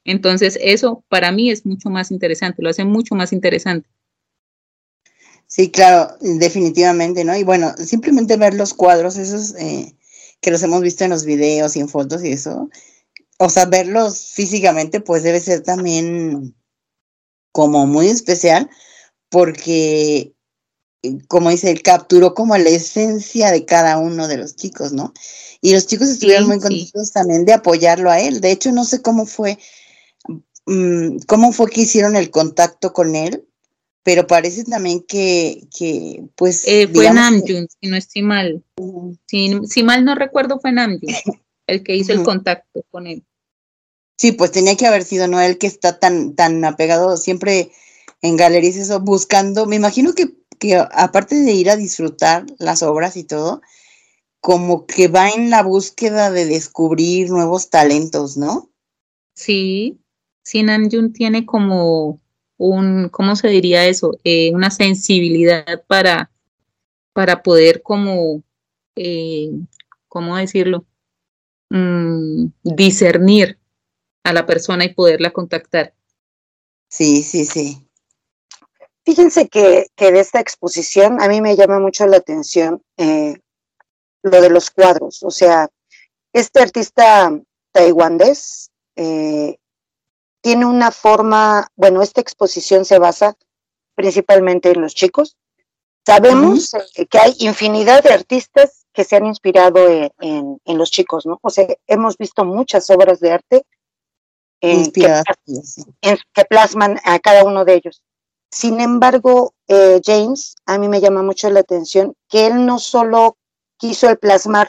[0.07, 3.89] Entonces eso para mí es mucho más interesante, lo hace mucho más interesante.
[5.47, 7.37] sí, claro, definitivamente, ¿no?
[7.37, 9.95] Y bueno, simplemente ver los cuadros, esos eh,
[10.41, 12.69] que los hemos visto en los videos y en fotos y eso,
[13.39, 16.57] o sea, verlos físicamente, pues debe ser también
[17.53, 18.71] como muy especial,
[19.31, 20.35] porque,
[21.03, 25.15] eh, como dice, él capturó como la esencia de cada uno de los chicos, ¿no?
[25.61, 26.93] Y los chicos estuvieron Sí, muy sí.
[26.93, 28.41] contentos también de apoyarlo a él.
[28.41, 29.59] De hecho, no sé cómo fue,
[31.27, 33.47] cómo fue que hicieron el contacto con él,
[34.03, 38.65] pero parece también que, que pues, Eh, fue Namjoon, si no estoy mal.
[39.27, 41.01] Si, si mal no recuerdo fue Namjoon,
[41.67, 43.25] el que hizo el contacto con él.
[44.19, 47.71] Sí, pues tenía que haber sido no él que está tan, tan apegado siempre
[48.23, 53.17] en galerías, eso, buscando, me imagino que, que aparte de ir a disfrutar las obras
[53.17, 53.61] y todo,
[54.41, 58.71] como que va en la búsqueda de descubrir nuevos talentos, ¿no?
[59.35, 60.01] Sí,
[60.47, 62.21] sí, Namjoon tiene como
[62.57, 64.13] un, ¿cómo se diría eso?
[64.23, 66.31] Eh, una sensibilidad para,
[67.13, 68.45] para poder como,
[68.95, 69.51] eh,
[70.07, 70.87] ¿cómo decirlo?
[71.71, 73.59] Mm, discernir
[74.23, 75.95] a la persona y poderla contactar.
[76.89, 77.85] Sí, sí, sí.
[79.05, 83.35] Fíjense que, que de esta exposición a mí me llama mucho la atención eh,
[84.23, 85.25] lo de los cuadros.
[85.25, 85.69] O sea,
[86.33, 87.37] este artista
[87.73, 89.59] taiwanés eh,
[90.47, 93.35] tiene una forma, bueno, esta exposición se basa
[93.97, 95.37] principalmente en los chicos.
[96.07, 100.93] Sabemos eh, que hay infinidad de artistas que se han inspirado en, en- en los
[100.93, 101.41] chicos, ¿no?
[101.43, 103.67] O sea, hemos visto muchas obras de arte
[104.61, 104.77] eh,
[106.33, 108.03] que plasman a cada uno de ellos.
[108.49, 113.37] Sin embargo, eh, James, a mí me llama mucho la atención que él no solo
[113.79, 114.69] quiso el plasmar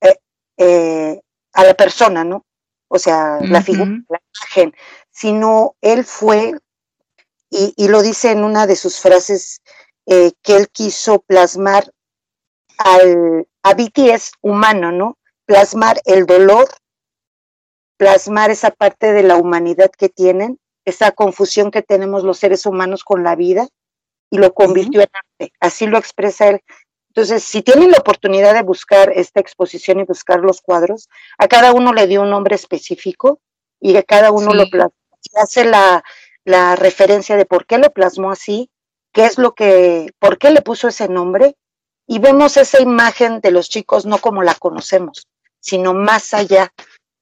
[0.00, 0.16] eh,
[0.56, 1.20] eh,
[1.52, 2.44] a la persona, ¿no?
[2.88, 4.74] O sea, la figura, la imagen,
[5.10, 6.54] sino él fue,
[7.50, 9.60] y, y lo dice en una de sus frases,
[10.06, 11.90] eh, que él quiso plasmar
[12.78, 15.18] al, a BTS humano, ¿no?
[15.46, 16.68] Plasmar el dolor,
[17.96, 23.02] plasmar esa parte de la humanidad que tienen, esa confusión que tenemos los seres humanos
[23.02, 23.66] con la vida,
[24.30, 25.52] y lo convirtió en arte.
[25.60, 26.60] Así lo expresa él.
[27.16, 31.08] Entonces, si tienen la oportunidad de buscar esta exposición y buscar los cuadros,
[31.38, 33.40] a cada uno le dio un nombre específico
[33.80, 34.70] y a cada uno lo Sí.
[34.70, 34.92] plasmó.
[35.20, 36.04] Se hace la,
[36.44, 38.70] la referencia de por qué lo plasmó así,
[39.12, 41.56] qué es lo que, por qué le puso ese nombre,
[42.06, 45.26] y vemos esa imagen de los chicos no como la conocemos,
[45.58, 46.70] sino más allá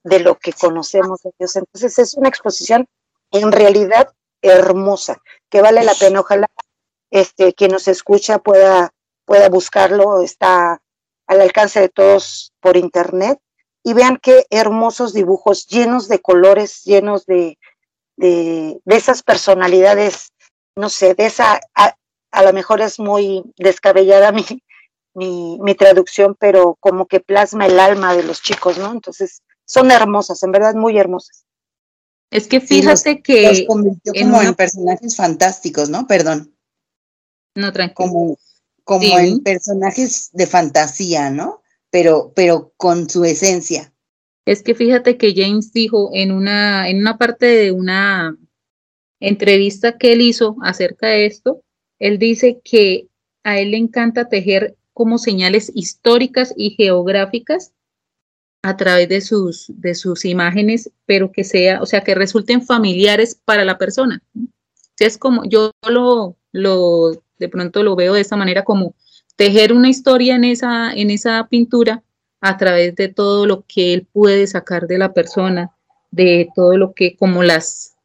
[0.03, 1.55] de lo que conocemos de ellos.
[1.55, 2.85] Entonces es una exposición
[3.31, 4.09] en realidad
[4.41, 6.19] hermosa, que vale la pena.
[6.19, 6.47] Ojalá
[7.09, 8.91] este quien nos escucha pueda,
[9.25, 10.81] pueda buscarlo, está
[11.27, 13.39] al alcance de todos por internet,
[13.83, 17.57] y vean qué hermosos dibujos llenos de colores, llenos de,
[18.17, 20.31] de, de esas personalidades,
[20.75, 21.95] no sé, de esa, a,
[22.31, 24.45] a lo mejor es muy descabellada mi,
[25.13, 28.91] mi, mi traducción, pero como que plasma el alma de los chicos, ¿no?
[28.91, 31.45] Entonces, son hermosas, en verdad muy hermosas.
[32.31, 36.05] Es que Sí, los- fíjate Los que convirtió en como una- en personajes fantásticos, ¿no?
[36.07, 36.55] Perdón.
[37.55, 37.95] no tranquilo.
[37.95, 38.37] Como,
[38.85, 39.11] como Sí.
[39.11, 41.61] en personajes de fantasía, ¿no?
[41.89, 43.91] Pero, pero con su esencia.
[44.45, 48.37] Es que fíjate que James dijo en una, en una parte de una
[49.19, 51.61] entrevista que él hizo acerca de esto,
[51.99, 53.07] él dice que
[53.43, 57.73] a él le encanta tejer como señales históricas y geográficas
[58.61, 63.39] a través de sus, de sus imágenes, pero que sea, o sea, que resulten familiares
[63.45, 64.23] para la persona.
[64.99, 68.95] es como, yo lo, lo, de pronto lo veo de esa manera como
[69.35, 72.03] tejer una historia en esa, en esa pintura
[72.41, 75.71] a través de todo lo que él puede sacar de la persona,
[76.11, 77.95] de todo lo que, como las,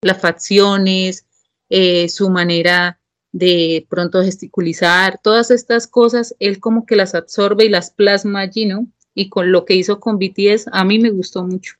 [0.00, 1.26] las facciones,
[1.68, 3.00] eh, su manera
[3.32, 8.64] de pronto gesticulizar, todas estas cosas, él como que las absorbe y las plasma allí,
[8.64, 8.86] ¿no?
[9.12, 11.74] Y con lo que hizo con BTS, a mí me gustó mucho.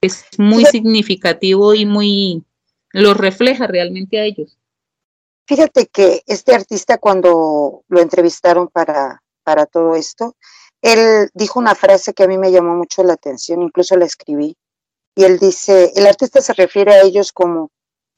[0.00, 2.42] Es muy significativo y muy,
[2.92, 4.58] lo refleja realmente a ellos.
[5.46, 10.36] Fíjate que este artista cuando lo entrevistaron para, para todo esto,
[10.82, 14.56] él dijo una frase que a mí me llamó mucho la atención, incluso la escribí,
[15.14, 17.70] y él dice, el artista se refiere a ellos como,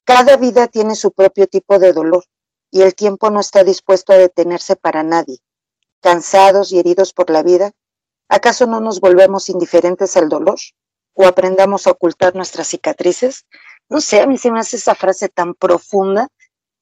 [0.05, 2.25] cada vida tiene su propio tipo de dolor
[2.71, 5.39] y el tiempo no está dispuesto a detenerse para nadie.
[6.01, 7.73] Cansados y heridos por la vida,
[8.29, 10.59] ¿acaso no nos volvemos indiferentes al dolor
[11.15, 13.47] o aprendamos a ocultar nuestras cicatrices?
[13.89, 16.29] No sé, a mí se me hace esa frase tan profunda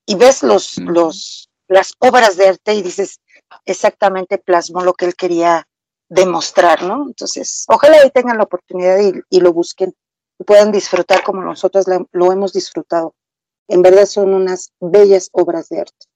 [0.07, 3.21] y ves los, los, las obras de arte y dices,
[3.65, 5.67] exactamente plasmó lo que él quería
[6.09, 7.07] demostrar, ¿no?
[7.07, 9.95] Entonces, ojalá ahí tengan la oportunidad y, y lo busquen
[10.39, 13.15] y puedan disfrutar como nosotros la- lo hemos disfrutado.
[13.69, 16.07] En verdad son unas bellas obras de arte.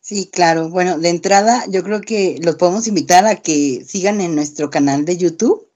[0.00, 0.68] Sí, claro.
[0.68, 5.06] Bueno, de entrada, yo creo que los podemos invitar a que sigan en nuestro canal
[5.06, 5.70] de YouTube.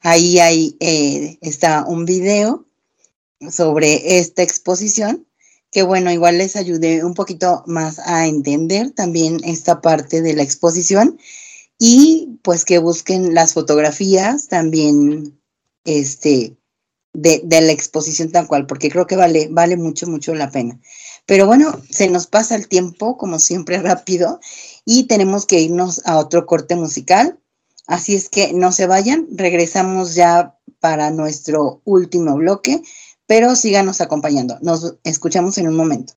[0.00, 2.64] Ahí hay, eh, está un video
[3.50, 5.26] sobre esta exposición,
[5.70, 10.42] que bueno, igual les ayude un poquito más a entender también esta parte de la
[10.42, 11.18] exposición
[11.78, 15.38] y pues que busquen las fotografías también,
[15.84, 16.56] este,
[17.12, 20.80] de, de la exposición tal cual, porque creo que vale, vale mucho, mucho la pena.
[21.26, 24.40] Pero bueno, se nos pasa el tiempo, como siempre, rápido,
[24.84, 27.38] y tenemos que irnos a otro corte musical.
[27.86, 32.82] Así es que no se vayan, regresamos ya para nuestro último bloque,
[33.28, 34.58] pero síganos acompañando.
[34.62, 36.14] Nos escuchamos en un momento.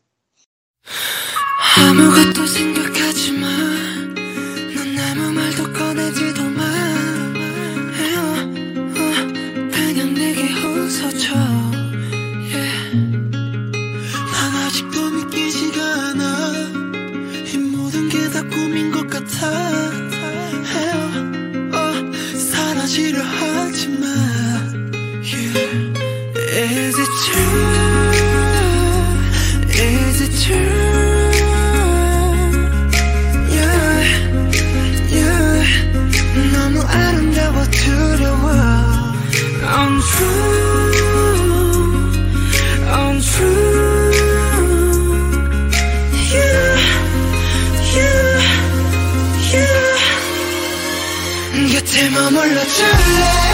[52.43, 53.50] 热烈炽烈。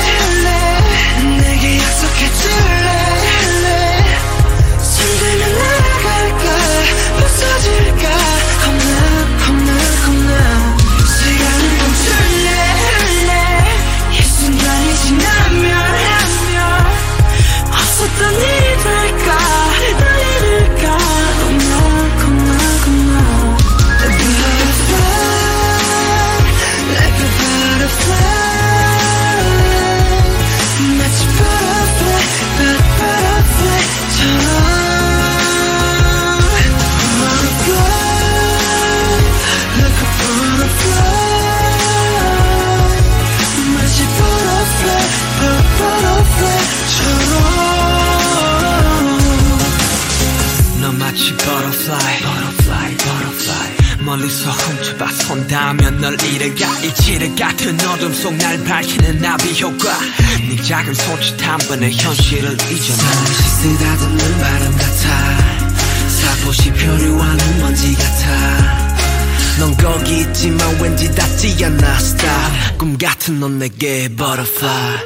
[61.78, 63.26] 번에 현실을 잊어놔.
[63.62, 65.38] 쓰다듬는 바람 같아.
[66.10, 68.88] 살포시 표류하는 먼지 같아.
[69.60, 74.98] 넌 거기 있지만 왠지 닿지 않아 Stop 꿈 같은 넌 내게 butterfly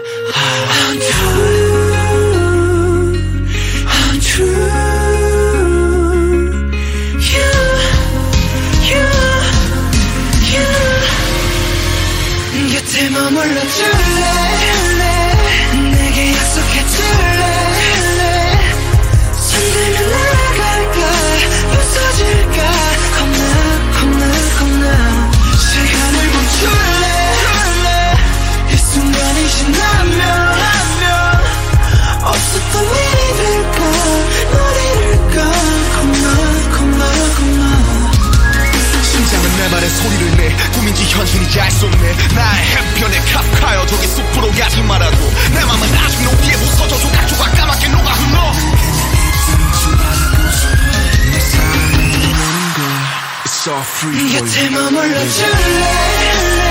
[53.81, 54.17] free.
[54.17, 56.70] 네 곁에 머물러 줄래?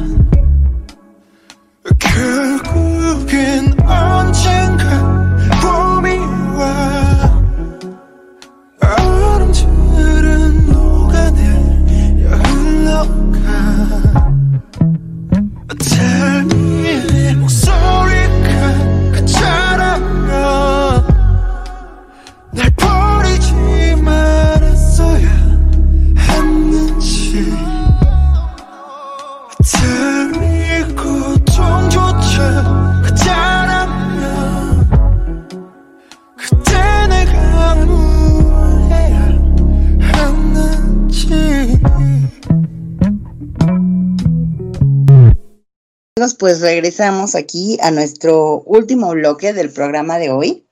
[46.41, 50.65] pues regresamos aquí a nuestro último bloque del programa de hoy.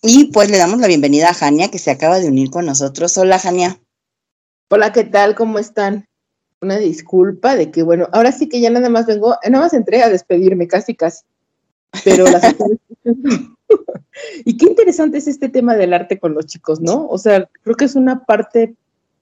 [0.00, 3.18] Y pues le damos la bienvenida a Jania, que se acaba de unir con nosotros.
[3.18, 3.78] Hola, Jania.
[4.70, 5.34] Hola, ¿qué tal?
[5.34, 6.08] ¿Cómo están?
[6.62, 9.74] Una disculpa de que, bueno, ahora sí que ya nada más vengo, eh, nada más
[9.74, 11.26] entré a despedirme, casi, casi.
[12.02, 12.42] Pero las
[14.46, 17.06] Y qué interesante es este tema del arte con los chicos, ¿no?
[17.06, 18.74] O sea, creo que es una parte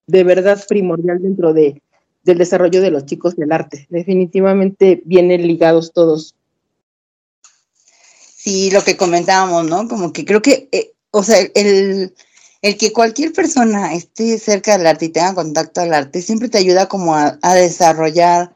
[0.07, 1.83] de verdad primordial dentro de
[2.25, 3.87] del desarrollo de los chicos del arte.
[3.91, 6.35] Definitivamente vienen ligados todos.
[8.37, 9.89] Sí, lo que comentábamos, ¿no?
[9.89, 12.15] Como que creo que, eh, o sea, el,
[12.61, 16.59] el que cualquier persona esté cerca del arte y tenga contacto al arte, siempre te
[16.59, 18.55] ayuda como a, a desarrollar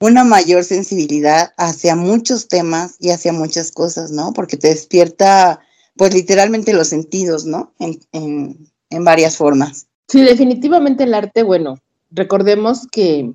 [0.00, 4.32] una mayor sensibilidad hacia muchos temas y hacia muchas cosas, ¿no?
[4.32, 5.60] Porque te despierta,
[5.96, 7.72] pues literalmente los sentidos, ¿no?
[7.80, 9.88] En, en, en varias formas.
[10.06, 11.80] Sí, definitivamente el arte, bueno,
[12.10, 13.32] recordemos que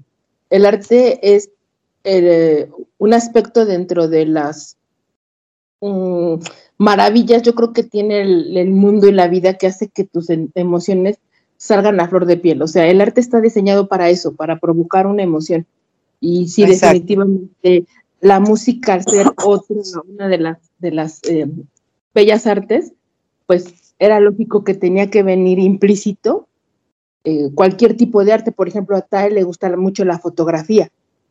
[0.50, 1.50] el arte es
[2.04, 4.78] eh, un aspecto dentro de las
[5.82, 6.36] mm,
[6.78, 10.30] maravillas, yo creo que tiene el, el mundo y la vida que hace que tus
[10.30, 11.18] em- emociones
[11.58, 12.62] salgan a flor de piel.
[12.62, 15.66] O sea, el arte está diseñado para eso, para provocar una emoción.
[16.20, 16.88] Y sí, Exacto.
[16.88, 17.86] definitivamente
[18.20, 19.76] la música, al ser otra,
[20.08, 21.48] una de las, de las eh,
[22.14, 22.94] bellas artes,
[23.46, 26.48] pues era lógico que tenía que venir implícito
[27.24, 28.52] eh, cualquier tipo de arte.
[28.52, 30.90] Por ejemplo, a Tae le gusta mucho la fotografía.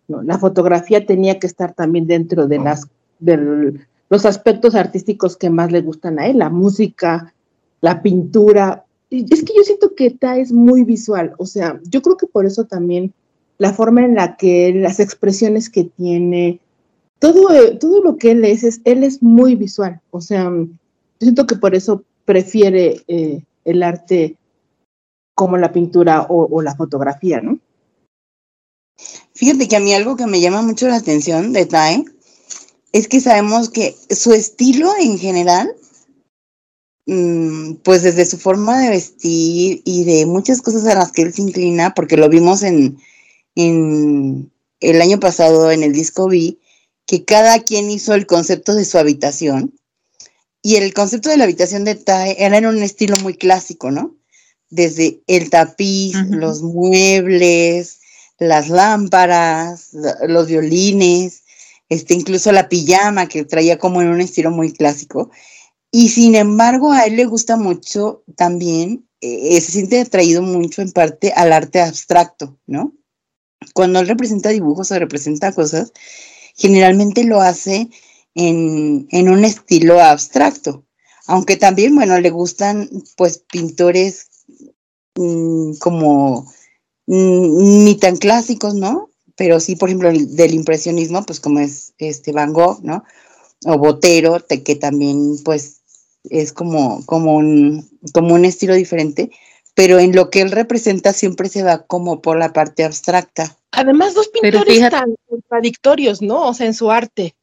[0.08, 0.22] ¿no?
[0.22, 2.86] La fotografía tenía que estar también dentro de las
[3.20, 7.32] del- los aspectos artísticos que más le gustan a él, la música,
[7.80, 8.84] la pintura.
[9.08, 12.26] Y es que yo siento que Tae es muy visual, o sea, yo creo que
[12.26, 13.12] por eso también
[13.58, 16.60] la forma en la que él- las expresiones que tiene,
[17.20, 20.66] todo, todo lo que él es, es, él es muy visual, o sea, yo
[21.20, 24.36] siento que por eso prefiere eh, el arte
[25.42, 27.58] como la pintura o, la fotografía, ¿no?
[29.34, 32.04] Fíjate que a mí algo que me llama mucho la atención de Tai
[32.92, 35.74] es que sabemos que su estilo en general,
[37.06, 41.34] mm, pues desde su forma de vestir y de muchas cosas a las que él
[41.34, 42.98] se inclina, porque lo vimos en,
[43.56, 46.56] en el año pasado en el disco B,
[47.04, 49.74] que cada quien hizo el concepto de su habitación.
[50.62, 54.21] Y el concepto de la habitación de Tai era en un estilo muy clásico, ¿no?
[54.72, 58.00] Desde el tapiz, los muebles,
[58.38, 59.90] las lámparas,
[60.26, 61.42] los violines,
[61.90, 65.30] este, incluso la pijama que traía como en un estilo muy clásico.
[65.90, 70.90] Y sin embargo, a él le gusta mucho también, eh, se siente atraído mucho en
[70.90, 72.94] parte al arte abstracto, ¿no?
[73.74, 75.92] Cuando él representa dibujos o representa cosas,
[76.56, 77.90] generalmente lo hace
[78.34, 80.86] en, en un estilo abstracto.
[81.26, 84.31] Aunque también, bueno, le gustan pues pintores
[85.16, 86.52] mm, como
[87.06, 89.10] mm, ni tan clásicos, ¿no?
[89.36, 93.04] Pero sí, por ejemplo, el del impresionismo, pues como es este Van Gogh, ¿no?
[93.64, 95.80] O Botero, te- que también pues
[96.30, 99.30] es como, como, un, como un estilo diferente,
[99.74, 103.56] pero en lo que él representa siempre se va como por la parte abstracta.
[103.72, 106.48] Además, dos pintores fíjate- tan contradictorios, ¿no?
[106.48, 107.34] O sea, en su arte,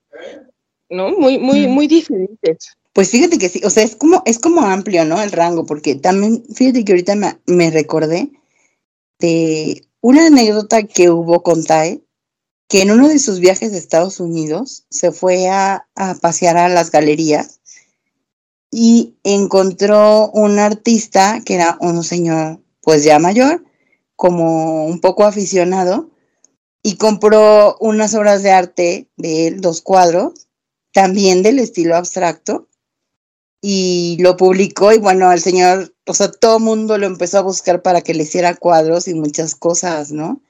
[0.89, 1.09] ¿no?
[1.17, 1.71] Muy, muy, Mm.
[1.71, 2.75] muy diferentes.
[2.93, 5.21] Pues fíjate que sí, o sea, es como, es como amplio, ¿no?
[5.21, 8.31] El rango, porque también, fíjate que ahorita me, me recordé
[9.19, 12.03] de una anécdota que hubo con Tae,
[12.67, 16.69] que en uno de sus viajes de Estados Unidos se fue a, a pasear a
[16.69, 17.59] las galerías
[18.71, 23.63] y encontró un artista que era un señor, pues ya mayor,
[24.15, 26.11] como un poco aficionado,
[26.83, 30.47] y compró unas obras de arte de él, dos cuadros,
[30.93, 32.68] también del estilo abstracto,
[33.61, 37.41] y lo publicó y bueno, el señor, o sea, todo el mundo lo empezó a
[37.41, 40.41] buscar para que le hiciera cuadros y muchas cosas, ¿no?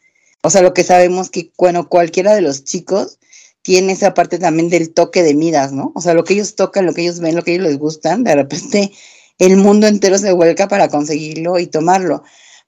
[0.43, 3.19] O sea, lo que sabemos que, bueno, cualquiera de los chicos
[3.61, 5.91] tiene esa parte también del toque de miras, ¿no?
[5.95, 8.23] O sea, lo que ellos tocan, lo que ellos ven, lo que ellos les gustan,
[8.23, 8.91] de repente
[9.39, 12.23] el mundo entero se vuelca para conseguirlo y tomarlo.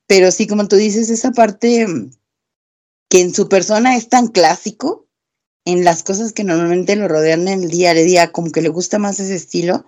[0.08, 2.12] Pero sí, como tú dices, esa parte mm,
[3.10, 5.08] que en su persona es tan clásico,
[5.66, 8.70] en las cosas que normalmente lo rodean en el día a día, como que le
[8.70, 9.86] gusta más ese estilo,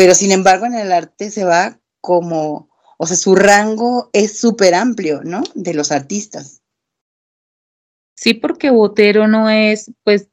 [0.00, 4.74] pero sin embargo en el arte se va como, o sea, su rango es súper
[4.74, 5.42] amplio, ¿no?
[5.54, 6.62] De los artistas.
[8.14, 10.28] Sí, porque Botero no es, pues,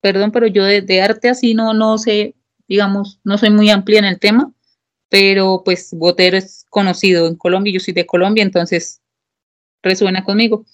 [0.00, 2.34] perdón, pero yo de, de arte así no, no sé,
[2.66, 4.50] digamos, no soy muy amplia en el tema,
[5.10, 9.02] pero pues Botero es conocido en Colombia, yo soy de Colombia, entonces
[9.82, 10.64] resuena conmigo.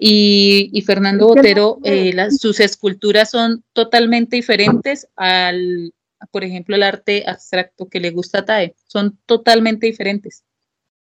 [0.00, 5.94] Y, y Fernando Botero, eh, las- sus esculturas son totalmente diferentes al,
[6.30, 10.44] por ejemplo, el arte abstracto que le gusta a Tae, son totalmente diferentes,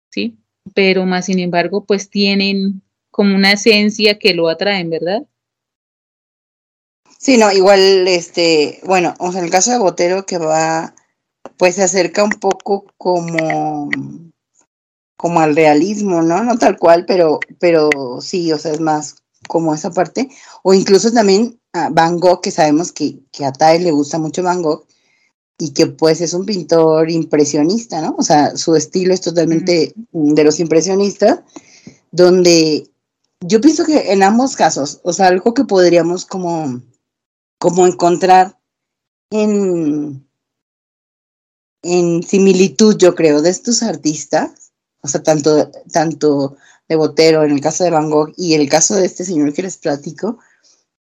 [0.09, 0.37] ¿sí?
[0.73, 2.81] Pero más sin embargo, pues tienen
[3.11, 5.25] como una esencia que lo atraen, ¿verdad?
[7.17, 10.93] Sí, no, igual, este, bueno, o sea, el caso de Botero que va,
[11.57, 13.89] pues se acerca un poco como,
[15.15, 16.43] como al realismo, ¿no?
[16.43, 17.89] No tal cual, pero, pero
[18.21, 19.15] sí, o sea, es más
[19.47, 20.29] como esa parte.
[20.61, 24.43] O incluso también a Van Gogh, que sabemos que, que a Tae le gusta mucho
[24.43, 24.85] Van Gogh
[25.57, 28.15] y que pues es un pintor impresionista, ¿no?
[28.17, 31.39] O sea, su estilo es totalmente de los impresionistas,
[32.11, 32.89] donde
[33.41, 36.81] yo pienso que en ambos casos, o sea, algo que podríamos como,
[37.59, 38.59] como encontrar
[39.31, 40.27] en,
[41.81, 47.61] en similitud, yo creo, de estos artistas, o sea, tanto, tanto de Botero en el
[47.61, 50.39] caso de Van Gogh y el caso de este señor que les platico,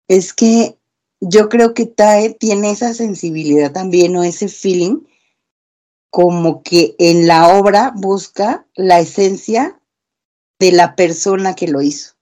[0.08, 0.76] es que
[1.20, 5.00] yo creo que Tae tiene esa sensibilidad también o ese feeling
[6.10, 9.80] como que en la obra busca la esencia
[10.58, 12.14] de la persona que lo hizo,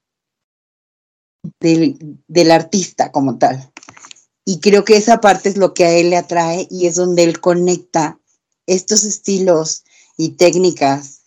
[1.59, 1.97] del,
[2.27, 3.71] del artista como tal.
[4.45, 7.23] Y creo que esa parte es lo que a él le atrae y es donde
[7.23, 8.19] él conecta
[8.67, 9.83] estos estilos
[10.17, 11.21] y técnicas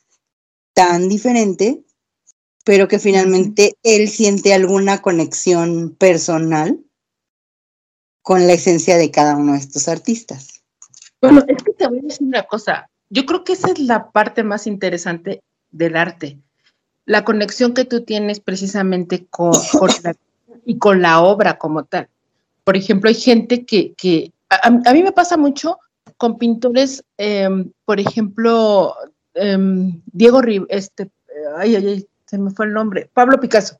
[0.74, 1.78] tan diferentes,
[2.64, 6.81] pero que finalmente él siente alguna conexión personal
[8.22, 10.62] con la esencia de cada uno de estos artistas.
[11.20, 12.88] Bueno, es que te voy a decir una cosa.
[13.10, 16.38] Yo creo que esa es la parte más interesante del arte.
[17.04, 20.14] La conexión que tú tienes precisamente con, con la,
[20.64, 22.08] y con la obra como tal.
[22.64, 25.78] Por ejemplo, hay gente que, que a, a mí me pasa mucho
[26.22, 27.48] con pintores, eh,
[27.84, 28.94] por ejemplo,
[29.34, 29.58] eh,
[30.06, 31.10] Diego este,
[31.56, 33.78] ay, ay, ay, se me fue el nombre, Pablo Picasso.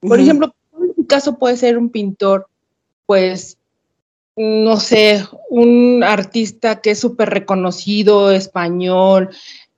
[0.00, 2.48] Por ejemplo, Pablo Picasso puede ser un pintor,
[3.04, 3.57] pues,
[4.38, 9.30] no sé, un artista que es súper reconocido, español,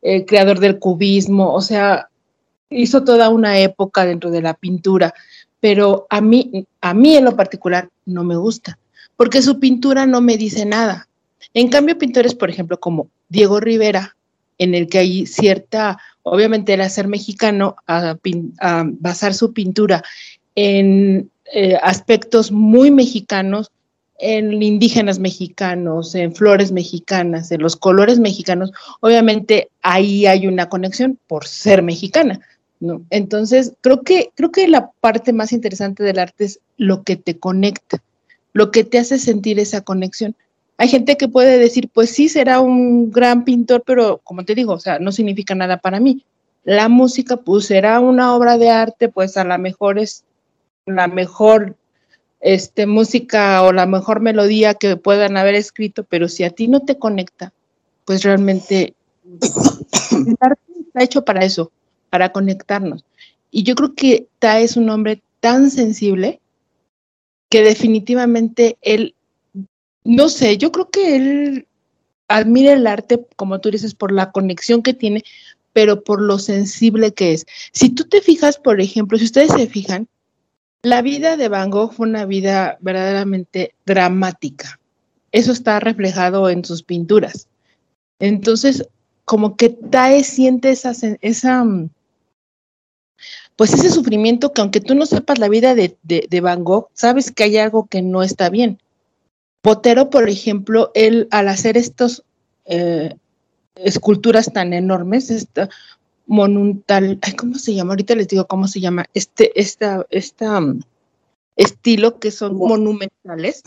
[0.03, 2.11] eh, creador del cubismo, o sea,
[2.69, 5.15] hizo toda una época dentro de la pintura,
[5.61, 8.79] pero a mí, a mí en lo particular no me gusta,
[9.17, 11.09] porque su pintura no me dice nada.
[11.55, 14.15] En cambio, pintores, por ejemplo, como Diego Rivera,
[14.59, 18.17] en el que hay cierta, obviamente el ser mexicano, a
[18.85, 20.05] basar su pintura
[20.55, 23.71] en eh, aspectos muy mexicanos,
[24.21, 31.18] en indígenas mexicanos, en flores mexicanas, en los colores mexicanos, obviamente ahí hay una conexión
[31.27, 32.41] por ser mexicana.
[32.81, 33.03] ¿no?
[33.11, 37.39] Entonces, creo que, creo que la parte más interesante del arte es lo que te
[37.39, 38.03] conecta,
[38.53, 40.35] lo que te hace sentir esa conexión.
[40.77, 44.73] Hay gente que puede decir, pues sí, será un gran pintor, pero como te digo,
[44.73, 46.25] o sea, no significa nada para mí.
[46.64, 50.25] La música, pues será una obra de arte, pues a lo mejor es
[50.87, 51.77] la mejor
[52.41, 56.80] este, música o la mejor melodía que puedan haber escrito, pero si a ti no
[56.80, 57.53] te conecta,
[58.05, 61.70] pues realmente el arte está hecho para eso,
[62.09, 63.05] para conectarnos.
[63.51, 66.41] Y yo creo que Ta es un hombre tan sensible
[67.49, 69.14] que definitivamente él,
[70.05, 71.66] no sé, yo creo que él
[72.28, 75.24] admira el arte, como tú dices, por la conexión que tiene,
[75.72, 77.47] pero por lo sensible que es.
[77.72, 80.09] Si tú te fijas, por ejemplo, si ustedes se fijan,
[80.83, 84.78] la vida de Van Gogh fue una vida verdaderamente dramática.
[85.33, 87.49] Eso está reflejado en sus pinturas.
[88.18, 88.89] Entonces,
[89.24, 91.91] como que Tae siente esa, mm,
[93.57, 97.45] pues ese sufrimiento que aunque tú no sepas la vida de, Van Gogh, sabes que
[97.45, 98.81] hay algo que no está bien.
[99.62, 102.24] Botero, por ejemplo, él al hacer estos
[102.64, 103.14] eh,
[103.74, 105.68] esculturas tan enormes, esta
[106.31, 107.93] monumental, ay, ¿cómo se llama?
[107.93, 110.81] Ahorita les digo cómo se llama, este, esta, esta mm,
[111.57, 113.62] estilo que son Mo- monumentales.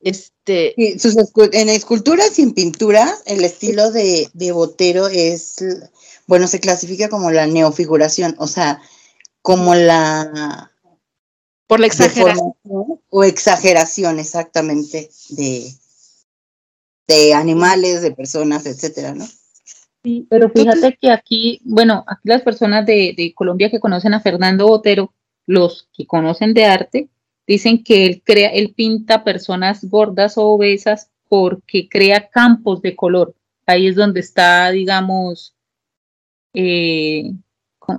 [0.00, 5.56] Este, Sí, sus escu- en esculturas y en pintura, el estilo de, de Botero es,
[6.26, 8.82] bueno, se clasifica como la neofiguración, o sea,
[9.40, 10.70] como la
[11.66, 12.52] por la exageración.
[13.08, 15.72] o exageración exactamente de,
[17.08, 19.26] de animales, de personas, etcétera, ¿no?
[20.04, 24.20] Sí, pero fíjate que aquí, bueno, aquí las personas de, de Colombia que conocen a
[24.20, 25.14] Fernando Botero,
[25.46, 27.08] los que conocen de arte,
[27.46, 33.34] dicen que él crea, él pinta personas gordas o obesas porque crea campos de color.
[33.64, 35.54] Ahí es donde está, digamos,
[36.52, 37.32] eh,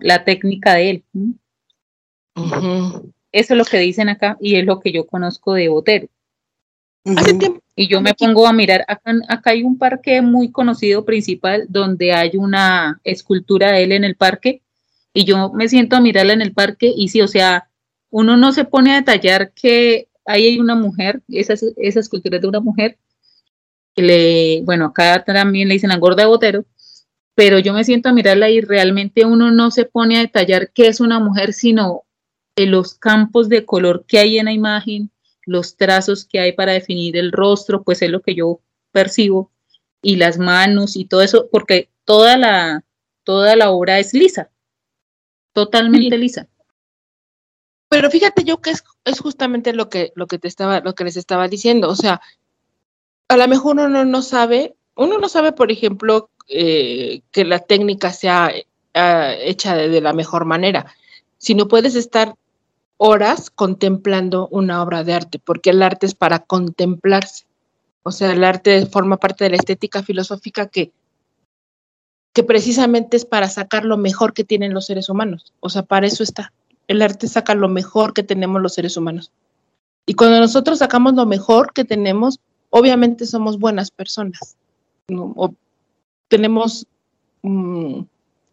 [0.02, 1.04] la técnica de él.
[3.32, 6.08] Eso es lo que dicen acá y es lo que yo conozco de Botero.
[7.06, 7.40] Hace Ujú.
[7.40, 11.04] tiempo Y yo me Aquí- pongo a mirar, acá, acá hay un parque muy conocido
[11.06, 14.62] principal donde hay una escultura de él en el parque
[15.14, 17.70] y yo me siento a mirarla en el parque y sí, o sea,
[18.10, 22.38] uno no se pone a detallar que ahí hay una mujer, esa, es- esa escultura
[22.38, 22.98] es de una mujer,
[23.94, 26.66] que le, bueno, acá también le dicen la gorda de Botero,
[27.36, 30.88] pero yo me siento a mirarla y realmente uno no se pone a detallar qué
[30.88, 32.04] es una mujer, sino
[32.56, 35.12] eh, los campos de color que hay en la imagen,
[35.46, 38.60] los trazos que hay para definir el rostro, pues es lo que yo
[38.92, 39.52] percibo,
[40.02, 42.84] y las manos y todo eso, porque toda la,
[43.24, 44.52] toda la obra es lisa,
[45.54, 46.22] totalmente Sí.
[46.22, 46.48] lisa.
[47.90, 51.04] Pero fíjate yo que es, es justamente lo que, lo que te estaba, lo que
[51.06, 51.90] les estaba diciendo.
[51.90, 52.22] O sea,
[53.28, 58.12] a lo mejor uno no sabe, uno no sabe, por ejemplo, eh, que la técnica
[58.12, 58.52] sea
[58.94, 60.86] ah, hecha de, de la mejor manera,
[61.38, 62.36] sino puedes estar
[62.98, 67.46] horas contemplando una obra de arte, porque el arte es para contemplarse.
[68.04, 70.92] O sea, el arte forma parte de la estética filosófica que,
[72.34, 75.54] que precisamente es para sacar lo mejor que tienen los seres humanos.
[75.60, 76.54] O sea, para eso está.
[76.88, 79.32] El arte saca lo mejor que tenemos los seres humanos.
[80.06, 82.40] Y cuando nosotros sacamos lo mejor que tenemos,
[82.70, 84.56] obviamente somos buenas personas.
[85.10, 85.54] O
[86.28, 86.86] tenemos,
[87.42, 88.02] mm,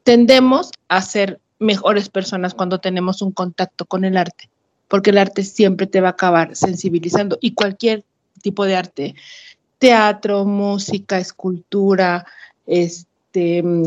[0.02, 4.50] tendemos a ser mejores personas cuando tenemos un contacto con el arte,
[4.88, 8.04] porque el arte siempre te va a acabar sensibilizando y cualquier
[8.42, 9.14] tipo de arte,
[9.78, 12.26] teatro, música, escultura,
[12.66, 13.84] este, mm,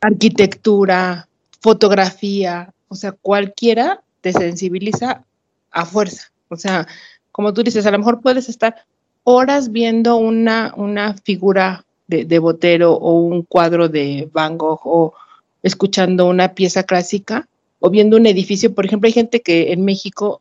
[0.00, 1.28] arquitectura,
[1.60, 5.24] fotografía, o sea, cualquiera te sensibiliza
[5.70, 6.32] a fuerza.
[6.48, 6.86] O sea,
[7.30, 8.84] como tú dices, a lo mejor puedes estar
[9.24, 15.14] horas viendo una, una figura de, de Botero o un cuadro de Van Gogh o
[15.62, 17.48] escuchando una pieza clásica
[17.80, 18.74] o viendo un edificio.
[18.74, 20.40] Por ejemplo, hay gente que en México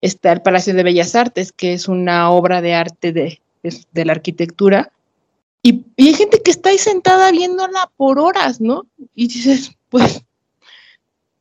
[0.00, 4.12] está el Palacio de Bellas Artes, que es una obra de arte de, de, la
[4.12, 4.92] arquitectura,
[5.62, 8.84] y, y, hay gente que está ahí sentada viéndola por horas, ¿no?
[9.14, 10.24] Y dices, pues,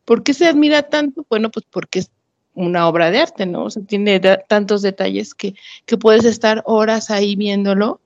[0.06, 1.26] ¿por qué se admira tanto?
[1.28, 2.12] Bueno, pues porque es
[2.54, 3.66] una obra de arte, ¿no?
[3.66, 8.00] O sea, tiene tantos detalles que, que, puedes estar horas ahí viéndolo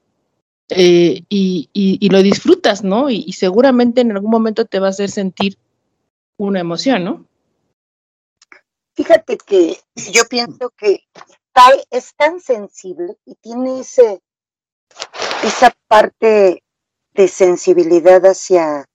[0.70, 3.10] eh, y, lo disfrutas, ¿no?
[3.10, 5.58] Y, seguramente en algún momento te va a hacer sentir
[6.38, 7.26] una emoción, ¿no?
[8.96, 9.78] Fíjate que
[10.12, 11.04] yo pienso que
[11.54, 14.22] tal, es tan sensible y tiene ese,
[15.44, 16.64] esa parte
[17.14, 18.86] de sensibilidad hacia,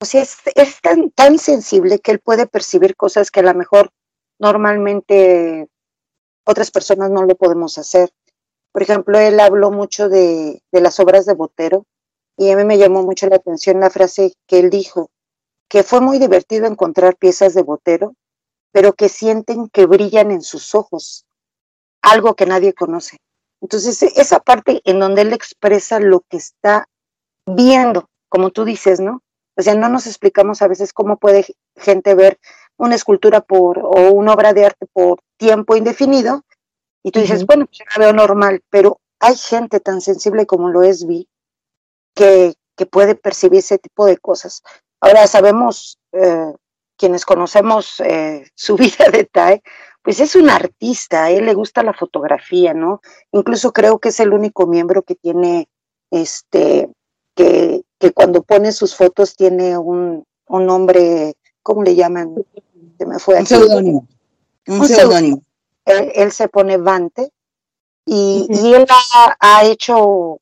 [0.00, 3.54] o sea, es, es, tan, tan sensible que él puede percibir cosas que a lo
[3.54, 3.90] mejor
[4.38, 5.68] normalmente
[6.44, 8.10] otras personas no lo podemos hacer.
[8.72, 11.86] Por ejemplo, él habló mucho de, de las obras de Botero
[12.36, 15.10] y a mí me llamó mucho la atención la frase que él dijo,
[15.68, 18.14] que fue muy divertido encontrar piezas de Botero,
[18.72, 21.26] pero que sienten que brillan en sus ojos,
[22.02, 23.18] algo que nadie conoce.
[23.60, 26.88] Entonces, esa parte en donde él expresa lo que está
[27.46, 29.22] viendo, como tú dices, ¿no?
[29.56, 31.44] O sea, no nos explicamos a veces cómo puede
[31.76, 32.38] gente ver
[32.78, 36.44] una escultura por o una obra de arte por tiempo indefinido
[37.02, 37.46] y tú dices, uh -huh.
[37.46, 41.28] bueno, pues yo la veo normal, pero hay gente tan sensible como lo es Vi
[42.14, 44.62] que, que puede percibir ese tipo de cosas.
[45.00, 46.52] Ahora sabemos, eh,
[46.96, 49.62] quienes conocemos eh, su vida de Tai,
[50.02, 53.00] pues es un artista, a él le gusta la fotografía, ¿no?
[53.32, 55.68] Incluso creo que es el único miembro que tiene,
[56.10, 56.88] este,
[57.34, 62.34] que, que cuando pone sus fotos tiene un, un nombre, ¿cómo le llaman?
[62.98, 64.08] Se me fue un seudónimo.
[64.66, 65.42] Un seudónimo.
[65.90, 67.32] Él, él, se pone Vante
[68.06, 68.62] y, uh -huh.
[68.62, 70.40] y él ha, ha, hecho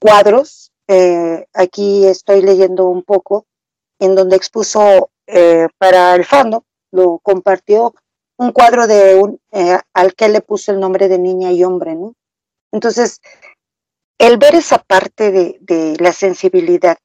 [0.00, 3.46] cuadros, eh, aquí estoy leyendo un poco,
[3.98, 7.94] en donde expuso eh, para el fondo, lo compartió
[8.38, 11.94] un cuadro de un, eh, al que le puso el nombre de niña y hombre,
[11.94, 12.14] ¿no?
[12.72, 13.20] Entonces,
[14.18, 16.96] el ver esa parte de, de, la sensibilidad,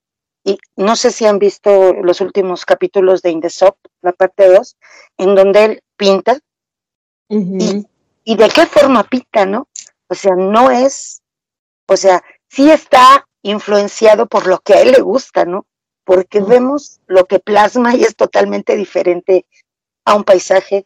[0.43, 4.47] y no sé si han visto los últimos capítulos de In the Shop, la parte
[4.47, 4.77] 2,
[5.17, 6.39] en donde él pinta,
[7.29, 7.87] uh -huh.
[8.23, 9.67] y, y, de qué forma pinta, ¿no?
[10.07, 11.21] O sea, no es,
[11.87, 15.65] o sea, sí está influenciado por lo que a él le gusta, ¿no?
[16.03, 16.49] Porque uh -huh.
[16.49, 19.45] vemos lo que plasma y es totalmente diferente
[20.05, 20.85] a un paisaje,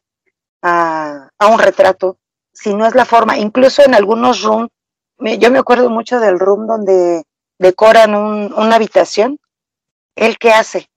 [0.61, 2.17] a, a, un retrato,
[2.53, 4.69] si no es la forma, incluso en algunos rooms,
[5.39, 7.23] yo me acuerdo mucho del room donde
[7.57, 9.39] decoran un, una habitación,
[10.15, 10.89] ¿él qué hace?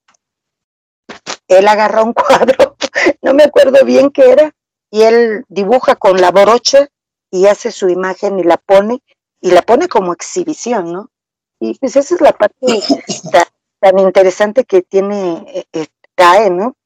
[1.49, 2.77] Él agarra un cuadro,
[3.21, 4.53] no me acuerdo bien qué era,
[4.93, 6.87] y él dibuja con la brocha
[7.31, 9.03] y hace su imagen y la pone,
[9.41, 11.11] y la pone como exhibición, ¿no?
[11.59, 12.59] Y pues esa es la parte
[13.33, 13.47] tan,
[13.81, 16.77] tan interesante que tiene eh, eh TAE, ¿no?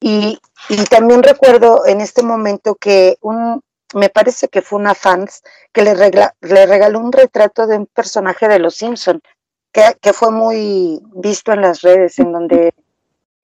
[0.00, 0.40] Y,
[0.70, 3.60] y, también recuerdo en este momento que un,
[3.92, 5.42] me parece que fue una fans
[5.74, 9.20] que le, regla, le regaló un retrato de un personaje de Los Simpson
[9.70, 12.72] que, que, fue muy visto en las redes, en donde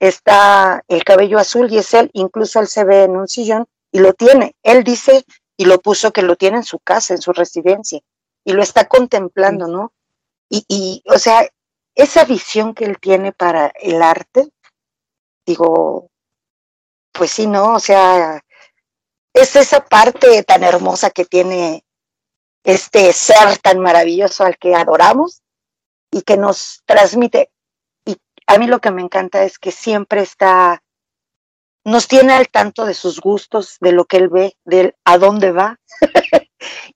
[0.01, 4.01] está el cabello azul y es él, incluso él se ve en un sillón y
[4.01, 4.55] lo tiene.
[4.63, 5.25] Él dice
[5.57, 8.01] y lo puso que lo tiene en su casa, en su residencia,
[8.45, 9.93] y lo está contemplando, ¿no?
[10.49, 11.49] Y, y o sea,
[11.95, 14.49] esa visión que él tiene para el arte,
[15.47, 16.11] digo,
[17.13, 17.75] pues sí, ¿no?
[17.75, 18.43] O sea,
[19.33, 21.85] es esa parte tan hermosa que tiene
[22.65, 25.43] este ser tan maravilloso al que adoramos
[26.11, 27.51] y que nos transmite.
[28.05, 28.17] Y
[28.47, 30.83] a mí lo que me encanta es que siempre está,
[31.87, 35.53] nos tiene al tanto de sus gustos, de lo que él ve, de a dónde
[35.53, 35.79] va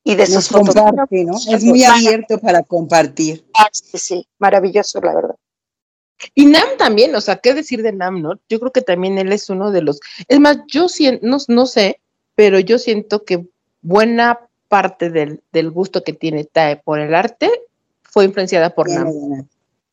[0.05, 0.75] y de sus fotos.
[0.75, 1.07] ¿no?
[1.49, 3.47] Es muy abierto para compartir.
[3.71, 5.37] Sí, sí, maravilloso, la verdad.
[6.35, 8.41] Y Nam también, o sea, ¿qué decir de Nam, no?
[8.49, 10.01] Yo creo que también él es uno de los.
[10.27, 12.01] Es más, yo siento, no, no sé,
[12.35, 13.47] pero yo siento que
[13.83, 17.49] buena parte del, del, gusto que tiene Tae por el arte
[18.03, 19.47] fue influenciada por Nam.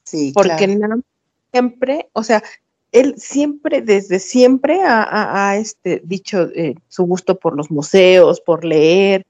[0.03, 0.87] Sí, Porque claro.
[0.87, 1.03] Nam
[1.51, 2.43] siempre, o sea,
[2.91, 8.41] él siempre, desde siempre, ha, ha, ha este, dicho eh, su gusto por los museos,
[8.41, 9.25] por leer,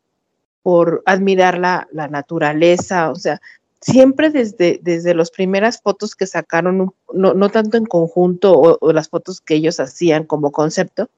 [0.63, 3.41] por admirar la, la naturaleza, o sea,
[3.81, 8.93] siempre desde, desde las primeras fotos que sacaron, no, no tanto en conjunto o, o,
[8.93, 11.09] las fotos que ellos hacían como concepto,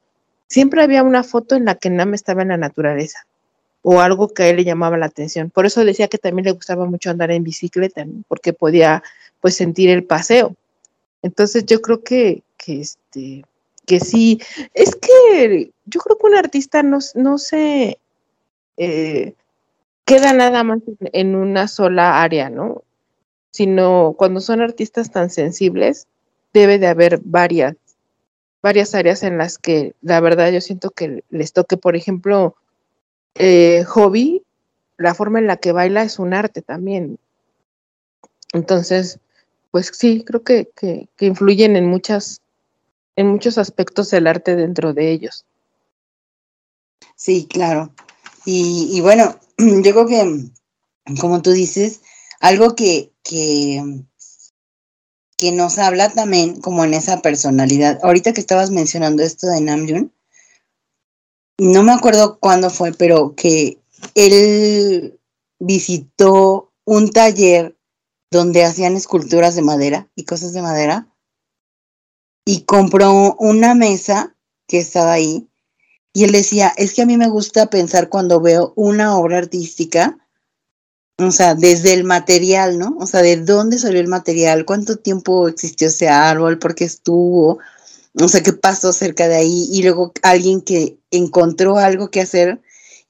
[0.48, 3.26] siempre había una foto en la que Nam estaba en la naturaleza
[3.82, 5.50] o algo que a él le llamaba la atención.
[5.50, 8.24] Por eso decía que también le gustaba mucho andar en bicicleta, ¿no?
[8.28, 9.04] porque podía
[9.42, 10.56] pues sentir el paseo.
[11.22, 13.44] Entonces yo creo que, que, este,
[13.86, 14.42] que sí,
[14.74, 18.00] es que yo creo que un artista no, no se
[18.78, 19.34] eh,
[20.06, 20.80] queda nada más
[21.14, 22.84] en una sola área, ¿no?
[23.52, 26.08] Sino cuando son artistas tan sensibles,
[26.54, 27.76] debe de haber varias,
[28.62, 32.56] varias áreas en las que la verdad yo siento que les toque, por ejemplo,
[33.36, 34.44] eh, hobby,
[34.98, 37.20] la forma en la que baila es un arte también.
[38.54, 39.20] Entonces,
[39.72, 42.42] pues sí, creo que, que, influyen en muchas,
[43.16, 45.46] en muchos aspectos el arte dentro de ellos.
[47.16, 47.94] Sí, claro.
[48.46, 50.50] Y, y, bueno, yo creo que,
[51.20, 52.02] como tú dices,
[52.40, 54.04] algo que, que,
[55.38, 58.00] que nos habla también como en esa personalidad.
[58.04, 60.12] Ahorita que estabas mencionando esto de Namjoon,
[61.60, 63.80] no me acuerdo cuándo fue, pero que
[64.16, 65.20] él
[65.60, 67.76] visitó un taller
[68.32, 71.08] donde hacían esculturas de madera y cosas de madera.
[72.46, 74.36] Y compró una mesa
[74.68, 75.48] que estaba ahí.
[76.14, 80.18] Y él decía, es que a mí me gusta pensar cuando veo una obra artística,
[81.18, 82.96] o sea, desde el material, ¿no?
[83.00, 87.60] O sea, de dónde salió el material, cuánto tiempo existió ese árbol, por qué estuvo,
[88.14, 92.62] o sea, qué pasó cerca de ahí y luego alguien que encontró algo que hacer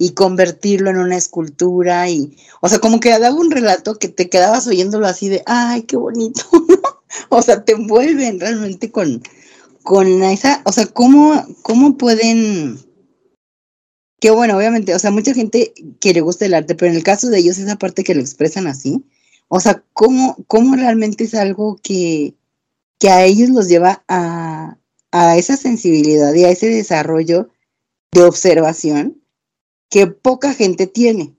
[0.01, 4.29] y convertirlo en una escultura y, o sea, como que daba un relato que te
[4.29, 6.41] quedabas oyéndolo así de, ay, qué bonito,
[7.29, 9.21] o sea, te envuelven realmente con,
[9.83, 12.79] con esa, o sea, cómo, cómo pueden,
[14.21, 17.03] que bueno, obviamente, o sea, mucha gente que le gusta el arte, pero en el
[17.03, 19.03] caso de ellos esa parte que lo expresan así,
[19.49, 22.35] o sea, cómo, cómo realmente es algo que,
[22.99, 24.77] que a ellos los lleva a,
[25.11, 27.49] a esa sensibilidad y a ese desarrollo
[28.13, 29.18] de observación
[29.89, 31.35] que poca gente tiene.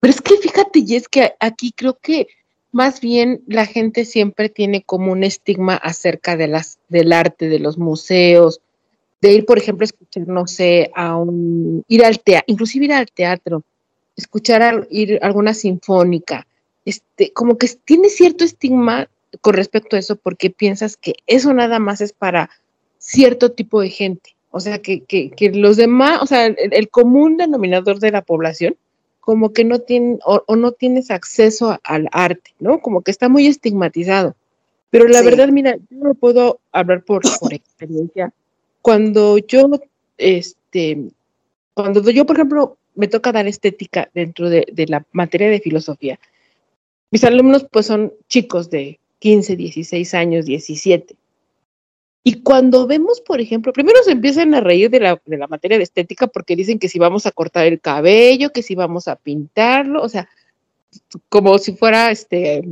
[0.00, 2.28] Pero es que fíjate, y es que aquí creo que
[2.72, 7.58] más bien la gente siempre tiene como un estigma acerca de las, del arte, de
[7.58, 8.60] los museos,
[9.20, 12.92] de ir, por ejemplo, a escuchar, no sé, a un, ir al teatro, inclusive ir
[12.92, 13.62] al teatro,
[14.16, 16.46] escuchar, ir alguna sinfónica,
[16.84, 19.08] este, como que tiene cierto estigma
[19.40, 22.50] con respecto a eso porque piensas que eso nada más es para
[22.98, 24.34] cierto tipo de gente.
[24.50, 28.22] O sea, que, que, que los demás, o sea, el, el, común denominador de la
[28.22, 28.76] población,
[29.20, 32.80] como que no tienen o, o no tienes acceso a, al arte, ¿no?
[32.80, 34.34] Como que está muy estigmatizado.
[34.90, 35.24] Pero la sí.
[35.24, 38.32] verdad, mira, yo no puedo hablar por, por experiencia.
[38.82, 39.70] Cuando yo,
[40.18, 41.10] este,
[41.74, 46.18] cuando yo, por ejemplo, me toca dar estética dentro de, de la materia de filosofía,
[47.12, 51.14] mis alumnos pues son chicos de 15, 16 años, 17.
[52.22, 55.78] Y cuando vemos, por ejemplo, primero se empiezan a reír de la, de la, materia
[55.78, 59.16] de estética porque dicen que si vamos a cortar el cabello, que si vamos a
[59.16, 60.28] pintarlo, o sea,
[61.30, 62.62] como si fuera este,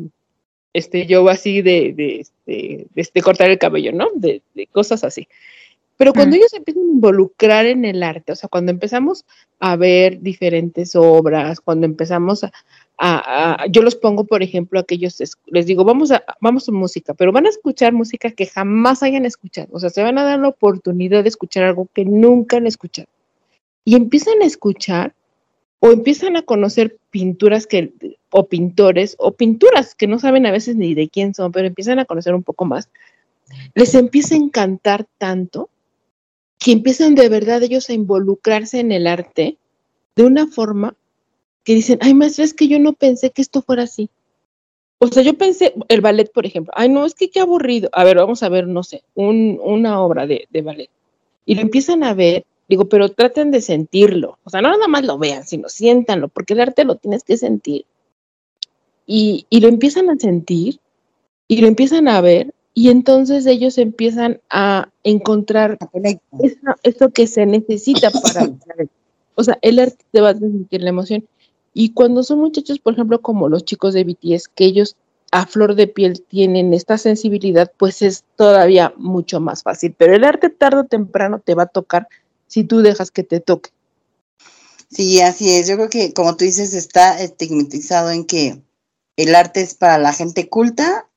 [0.74, 4.08] este yo así de, de, de, de este, cortar el cabello, ¿no?
[4.14, 5.28] De, cosas así.
[5.96, 6.38] Pero cuando mm.
[6.38, 9.24] ellos empiezan a involucrar en el arte, o sea, cuando empezamos
[9.60, 12.52] a ver diferentes obras, cuando empezamos a,
[12.98, 14.84] a, yo los pongo, por ejemplo, a
[15.46, 19.24] les digo, vamos a, vamos a música, pero van a escuchar música que jamás hayan
[19.24, 19.68] escuchado.
[19.72, 23.08] O sea, se van a dar la oportunidad de escuchar algo que nunca han escuchado.
[23.84, 25.14] Y empiezan a escuchar
[25.80, 27.92] o empiezan a conocer pinturas que,
[28.30, 31.98] o pintores, o pinturas que no saben a veces ni de quién son, pero empiezan
[32.00, 32.90] a conocer un poco más.
[33.74, 35.70] Les empieza a encantar tanto
[36.58, 39.58] que empiezan de verdad ellos a involucrarse en el arte
[40.16, 40.96] de una forma
[41.64, 44.10] que dicen, ay, maestra, es que yo no pensé que esto fuera así.
[44.98, 47.88] O sea, yo pensé, el ballet, por ejemplo, ay, no, es que qué aburrido.
[47.92, 50.90] A ver, vamos a ver, no sé, un, una obra de, de, ballet.
[51.46, 54.38] Y lo empiezan a ver, digo, pero traten de sentirlo.
[54.42, 57.36] O sea, no nada más lo vean, sino siéntanlo, porque el arte lo tienes que
[57.36, 57.84] sentir.
[59.06, 60.80] Y, y lo empiezan a sentir,
[61.46, 65.78] y lo empiezan a ver, y entonces ellos empiezan a encontrar
[66.40, 68.48] eso, eso que se necesita para...
[69.34, 71.26] o sea, el arte te va a sentir la emoción.
[71.74, 74.94] Y cuando son muchachos, por ejemplo, como los chicos de BTS, que ellos
[75.32, 79.92] a flor de piel tienen esta sensibilidad, pues es todavía mucho más fácil.
[79.98, 82.06] Pero el arte tarde o temprano te va a tocar
[82.46, 83.70] si tú dejas que te toque.
[84.88, 85.66] Sí, así es.
[85.66, 88.62] Yo creo que, como tú dices, está estigmatizado en que
[89.16, 91.07] el arte es para la gente culta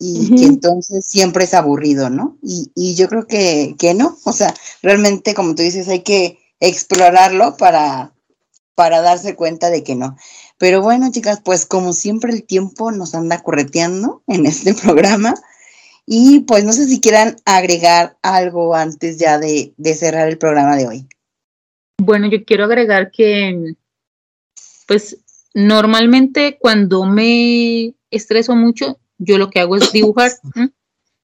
[0.00, 0.38] y uh -huh.
[0.38, 2.38] que entonces siempre es aburrido, ¿no?
[2.42, 4.16] Y, y yo creo que, que no.
[4.24, 4.52] O sea,
[4.82, 8.14] realmente, como tú dices, hay que explorarlo para,
[8.74, 10.16] para darse cuenta de que no.
[10.56, 15.34] Pero bueno, chicas, pues como siempre el tiempo nos anda correteando en este programa.
[16.06, 20.76] Y pues no sé si quieran agregar algo antes ya de, de cerrar el programa
[20.76, 21.08] de hoy.
[21.98, 23.74] Bueno, yo quiero agregar que,
[24.88, 25.18] pues,
[25.52, 30.32] normalmente cuando me estreso mucho, yo lo que hago es dibujar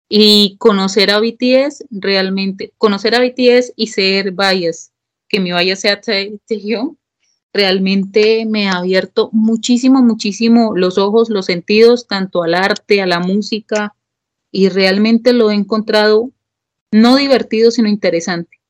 [0.09, 4.93] y conocer a BTS realmente, conocer a BTS y ser bias,
[5.28, 6.97] que mi bias sea Taehyung,
[7.52, 13.18] realmente me ha abierto muchísimo, muchísimo los ojos, los sentidos, tanto al arte, a la
[13.18, 13.94] música,
[14.52, 16.31] y realmente lo he encontrado
[16.93, 18.60] no divertido, sino interesante.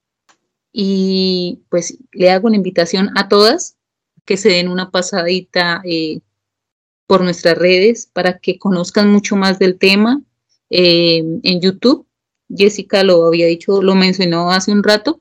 [0.73, 3.77] Y pues le hago una invitación a todas
[4.25, 6.21] que se den una pasadita eh,
[7.07, 10.23] por nuestras redes para que conozcan mucho más del tema
[10.71, 12.07] eh, en YouTube.
[12.55, 15.21] Jessica lo había dicho, lo mencionó hace un rato.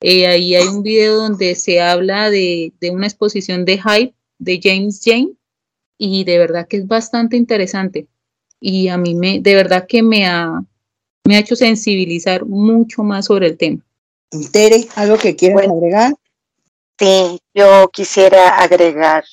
[0.00, 4.60] Eh, ahí hay un video donde se habla de, de, una exposición de hype de
[4.62, 5.32] James Jane
[5.96, 8.06] y de verdad que es bastante interesante.
[8.60, 10.62] Y a mí me, de verdad que me ha,
[11.24, 13.84] me ha hecho sensibilizar mucho más sobre el tema.
[14.52, 16.14] Tere, ¿algo que quieras bueno, agregar?
[16.98, 19.24] Sí, yo quisiera agregar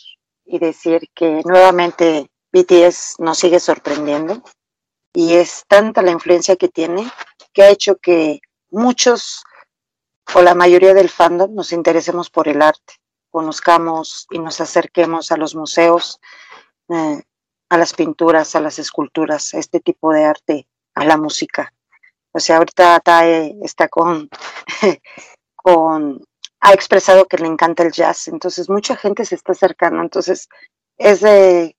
[0.45, 4.41] y decir que nuevamente BTS nos sigue sorprendiendo
[5.13, 7.09] y es tanta la influencia que tiene
[7.53, 8.39] que ha hecho que
[8.69, 9.43] muchos
[10.33, 12.95] o la mayoría del fandom nos interesemos por el arte,
[13.29, 16.19] conozcamos y nos acerquemos a los museos,
[16.89, 17.21] eh,
[17.69, 21.73] a las pinturas, a las esculturas, a este tipo de arte, a la música.
[22.31, 24.29] O sea, ahorita Tae está con,
[25.55, 26.25] con,
[26.59, 30.49] ha expresado que le encanta el jazz, entonces mucha gente se está acercando, entonces
[30.97, 31.75] es de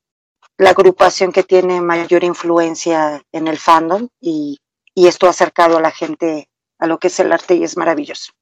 [0.59, 4.59] la agrupación que tiene mayor influencia en el fandom y,
[4.95, 6.49] y esto ha acercado a la gente
[6.79, 8.33] a lo que es el arte y es maravilloso.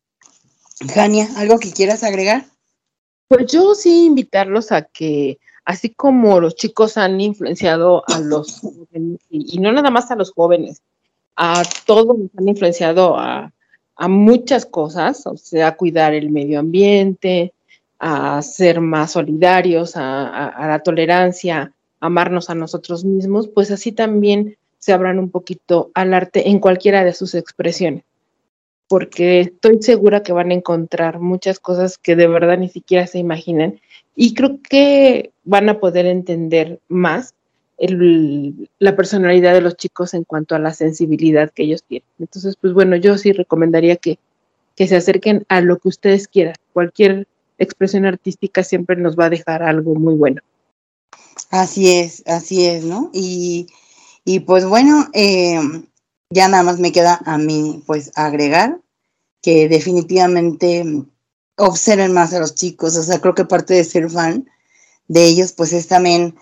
[0.93, 2.45] Jania, ¿algo que quieras agregar?
[3.29, 9.21] Pues yo sí invitarlos a que, así como los chicos han influenciado a los jóvenes,
[9.31, 10.83] y, y no nada más a los jóvenes,
[11.37, 13.54] a todos nos han influenciado a,
[13.97, 17.53] a, muchas cosas, o sea, a cuidar el medio ambiente,
[17.99, 23.93] a ser más solidarios, a, a, a la tolerancia, amarnos a nosotros mismos, pues así
[23.93, 28.05] también se abran un poquito al arte en cualquiera de sus expresiones.
[28.87, 33.19] Porque estoy segura que van a encontrar muchas cosas que de verdad ni siquiera se
[33.19, 33.81] imaginan
[34.15, 37.35] y creo que van a poder entender más
[37.79, 42.07] la personalidad de los chicos en cuanto a la sensibilidad que ellos tienen.
[42.19, 44.19] Entonces, pues bueno, yo sí recomendaría que,
[44.77, 46.55] que se acerquen a lo que ustedes quieran.
[46.73, 47.27] Cualquier
[47.59, 50.41] expresión artística siempre nos va a dejar algo muy bueno.
[51.51, 53.11] Así es, así es, ¿no?
[53.13, 53.67] Y,
[54.25, 55.61] y pues bueno, eh,
[56.31, 58.81] ya nada más me queda a mí pues agregar
[59.43, 60.85] que definitivamente
[61.57, 64.49] observen más a los chicos, o sea, creo que parte de ser fan
[65.09, 66.35] de ellos pues es también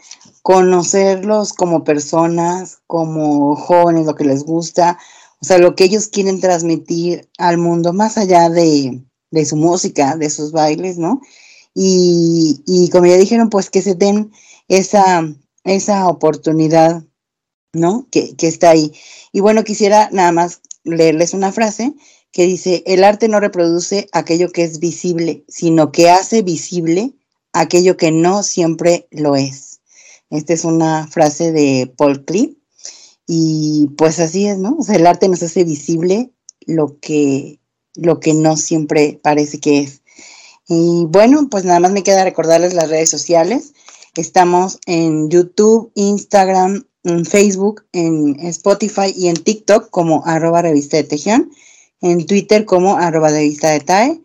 [0.43, 4.99] conocerlos como personas, como jóvenes, lo que les gusta,
[5.41, 9.03] o sea, lo que ellos quieren transmitir al mundo más allá de,
[9.33, 11.21] de su música, de sus bailes, ¿no?
[11.75, 14.31] Y, y, como ya dijeron, pues que se den
[14.69, 15.27] esa,
[15.65, 17.03] esa oportunidad,
[17.73, 18.07] ¿no?
[18.11, 18.93] Que, que está ahí.
[19.33, 21.95] Y bueno, quisiera nada más leerles una frase
[22.31, 27.15] que dice, el arte no reproduce aquello que es visible, sino que hace visible
[27.53, 29.81] aquello que no siempre lo es.
[30.31, 32.59] Esta es una frase de Paul Klee
[33.27, 34.77] y pues así es, ¿no?
[34.79, 36.33] O sea, el arte nos hace visible
[36.67, 37.61] lo que,
[37.95, 40.03] lo que no siempre parece que es.
[40.69, 43.75] Y bueno, pues nada más me queda recordarles las redes sociales.
[44.17, 51.05] Estamos en YouTube, Instagram, en Facebook, en Spotify y en TikTok como arroba revista de
[51.05, 51.51] tejión,
[52.01, 54.23] en Twitter como arroba revista de TAE.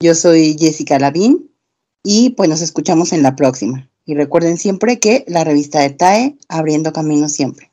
[0.00, 1.50] Yo soy Jessica Lavín
[2.02, 3.90] y pues nos escuchamos en la próxima.
[4.04, 7.70] Y recuerden siempre que la revista de TAE, abriendo caminos siempre.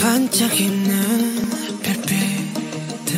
[0.00, 0.90] 반짝이는
[1.82, 3.12] 별빛들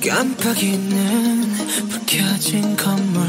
[0.00, 1.40] 깜빡이는
[1.88, 3.28] 불 켜진 건물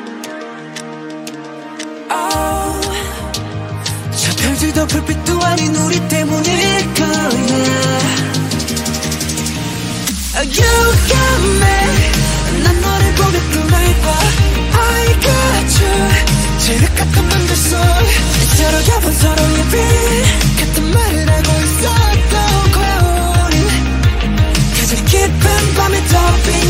[4.17, 7.29] 저 별들도 불빛도 아닌 우리 때문일 거야
[10.33, 10.71] 아, You
[11.07, 12.63] got me.
[12.63, 14.11] 난 너를 보며 꿈을 꿔
[14.77, 15.95] I got you.
[16.59, 17.77] 지륵 같은 만들 속
[18.55, 19.75] 서로 가본 서로의 빛.
[20.59, 22.93] 같은 말을 알고 있었던 거야
[23.45, 23.55] 우린
[24.75, 26.60] 그저 깊은 밤에 더 빛.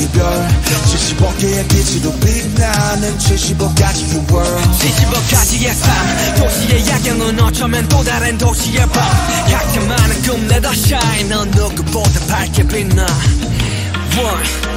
[0.00, 0.48] 사람의 하나의 별
[0.86, 4.70] 75개의 빛으로 빛나는 75가지의 world.
[4.78, 6.34] 75가지의 삶.
[6.36, 9.02] 도시의 야경은 어쩌면 또 다른 도시의 밤.
[9.50, 11.28] 각자 많은 꿈 내다 shine.
[11.28, 13.06] 넌 누구보다 밝게 빛나.
[14.16, 14.70] One.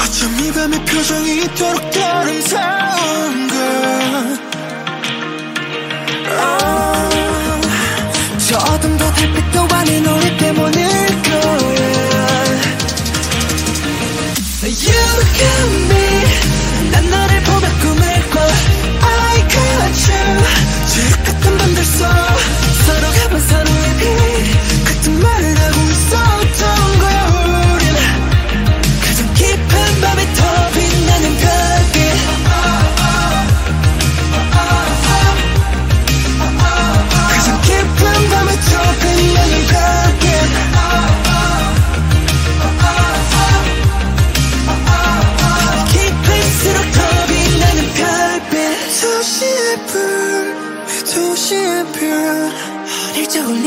[0.00, 3.52] 어쩜 이 밤의 표정이 이토록 아름다운
[8.38, 10.88] 걸저 어둠도 달빛도 아닌 우리 때문일
[11.22, 12.01] 거야
[14.71, 14.93] You
[15.39, 18.39] got me 난 너를 보며 꿈을 꿔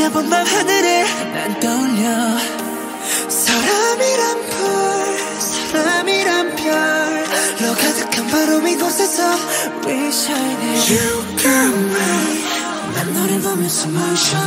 [0.06, 2.38] 올려본 밤 하늘에 난 떠올려
[3.28, 4.58] 사람이란 불
[5.40, 9.22] 사람이란 별로 가득한 바로 이곳에서
[9.84, 12.44] We shining You got me
[12.94, 14.38] 난 너를 보면서 멈춰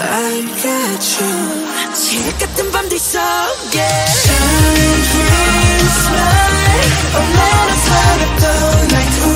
[0.00, 6.56] I got you 지옥 같은 밤들 속에 Shine, dream, smile
[7.16, 8.52] Oh, let us light up the
[8.92, 9.35] night 우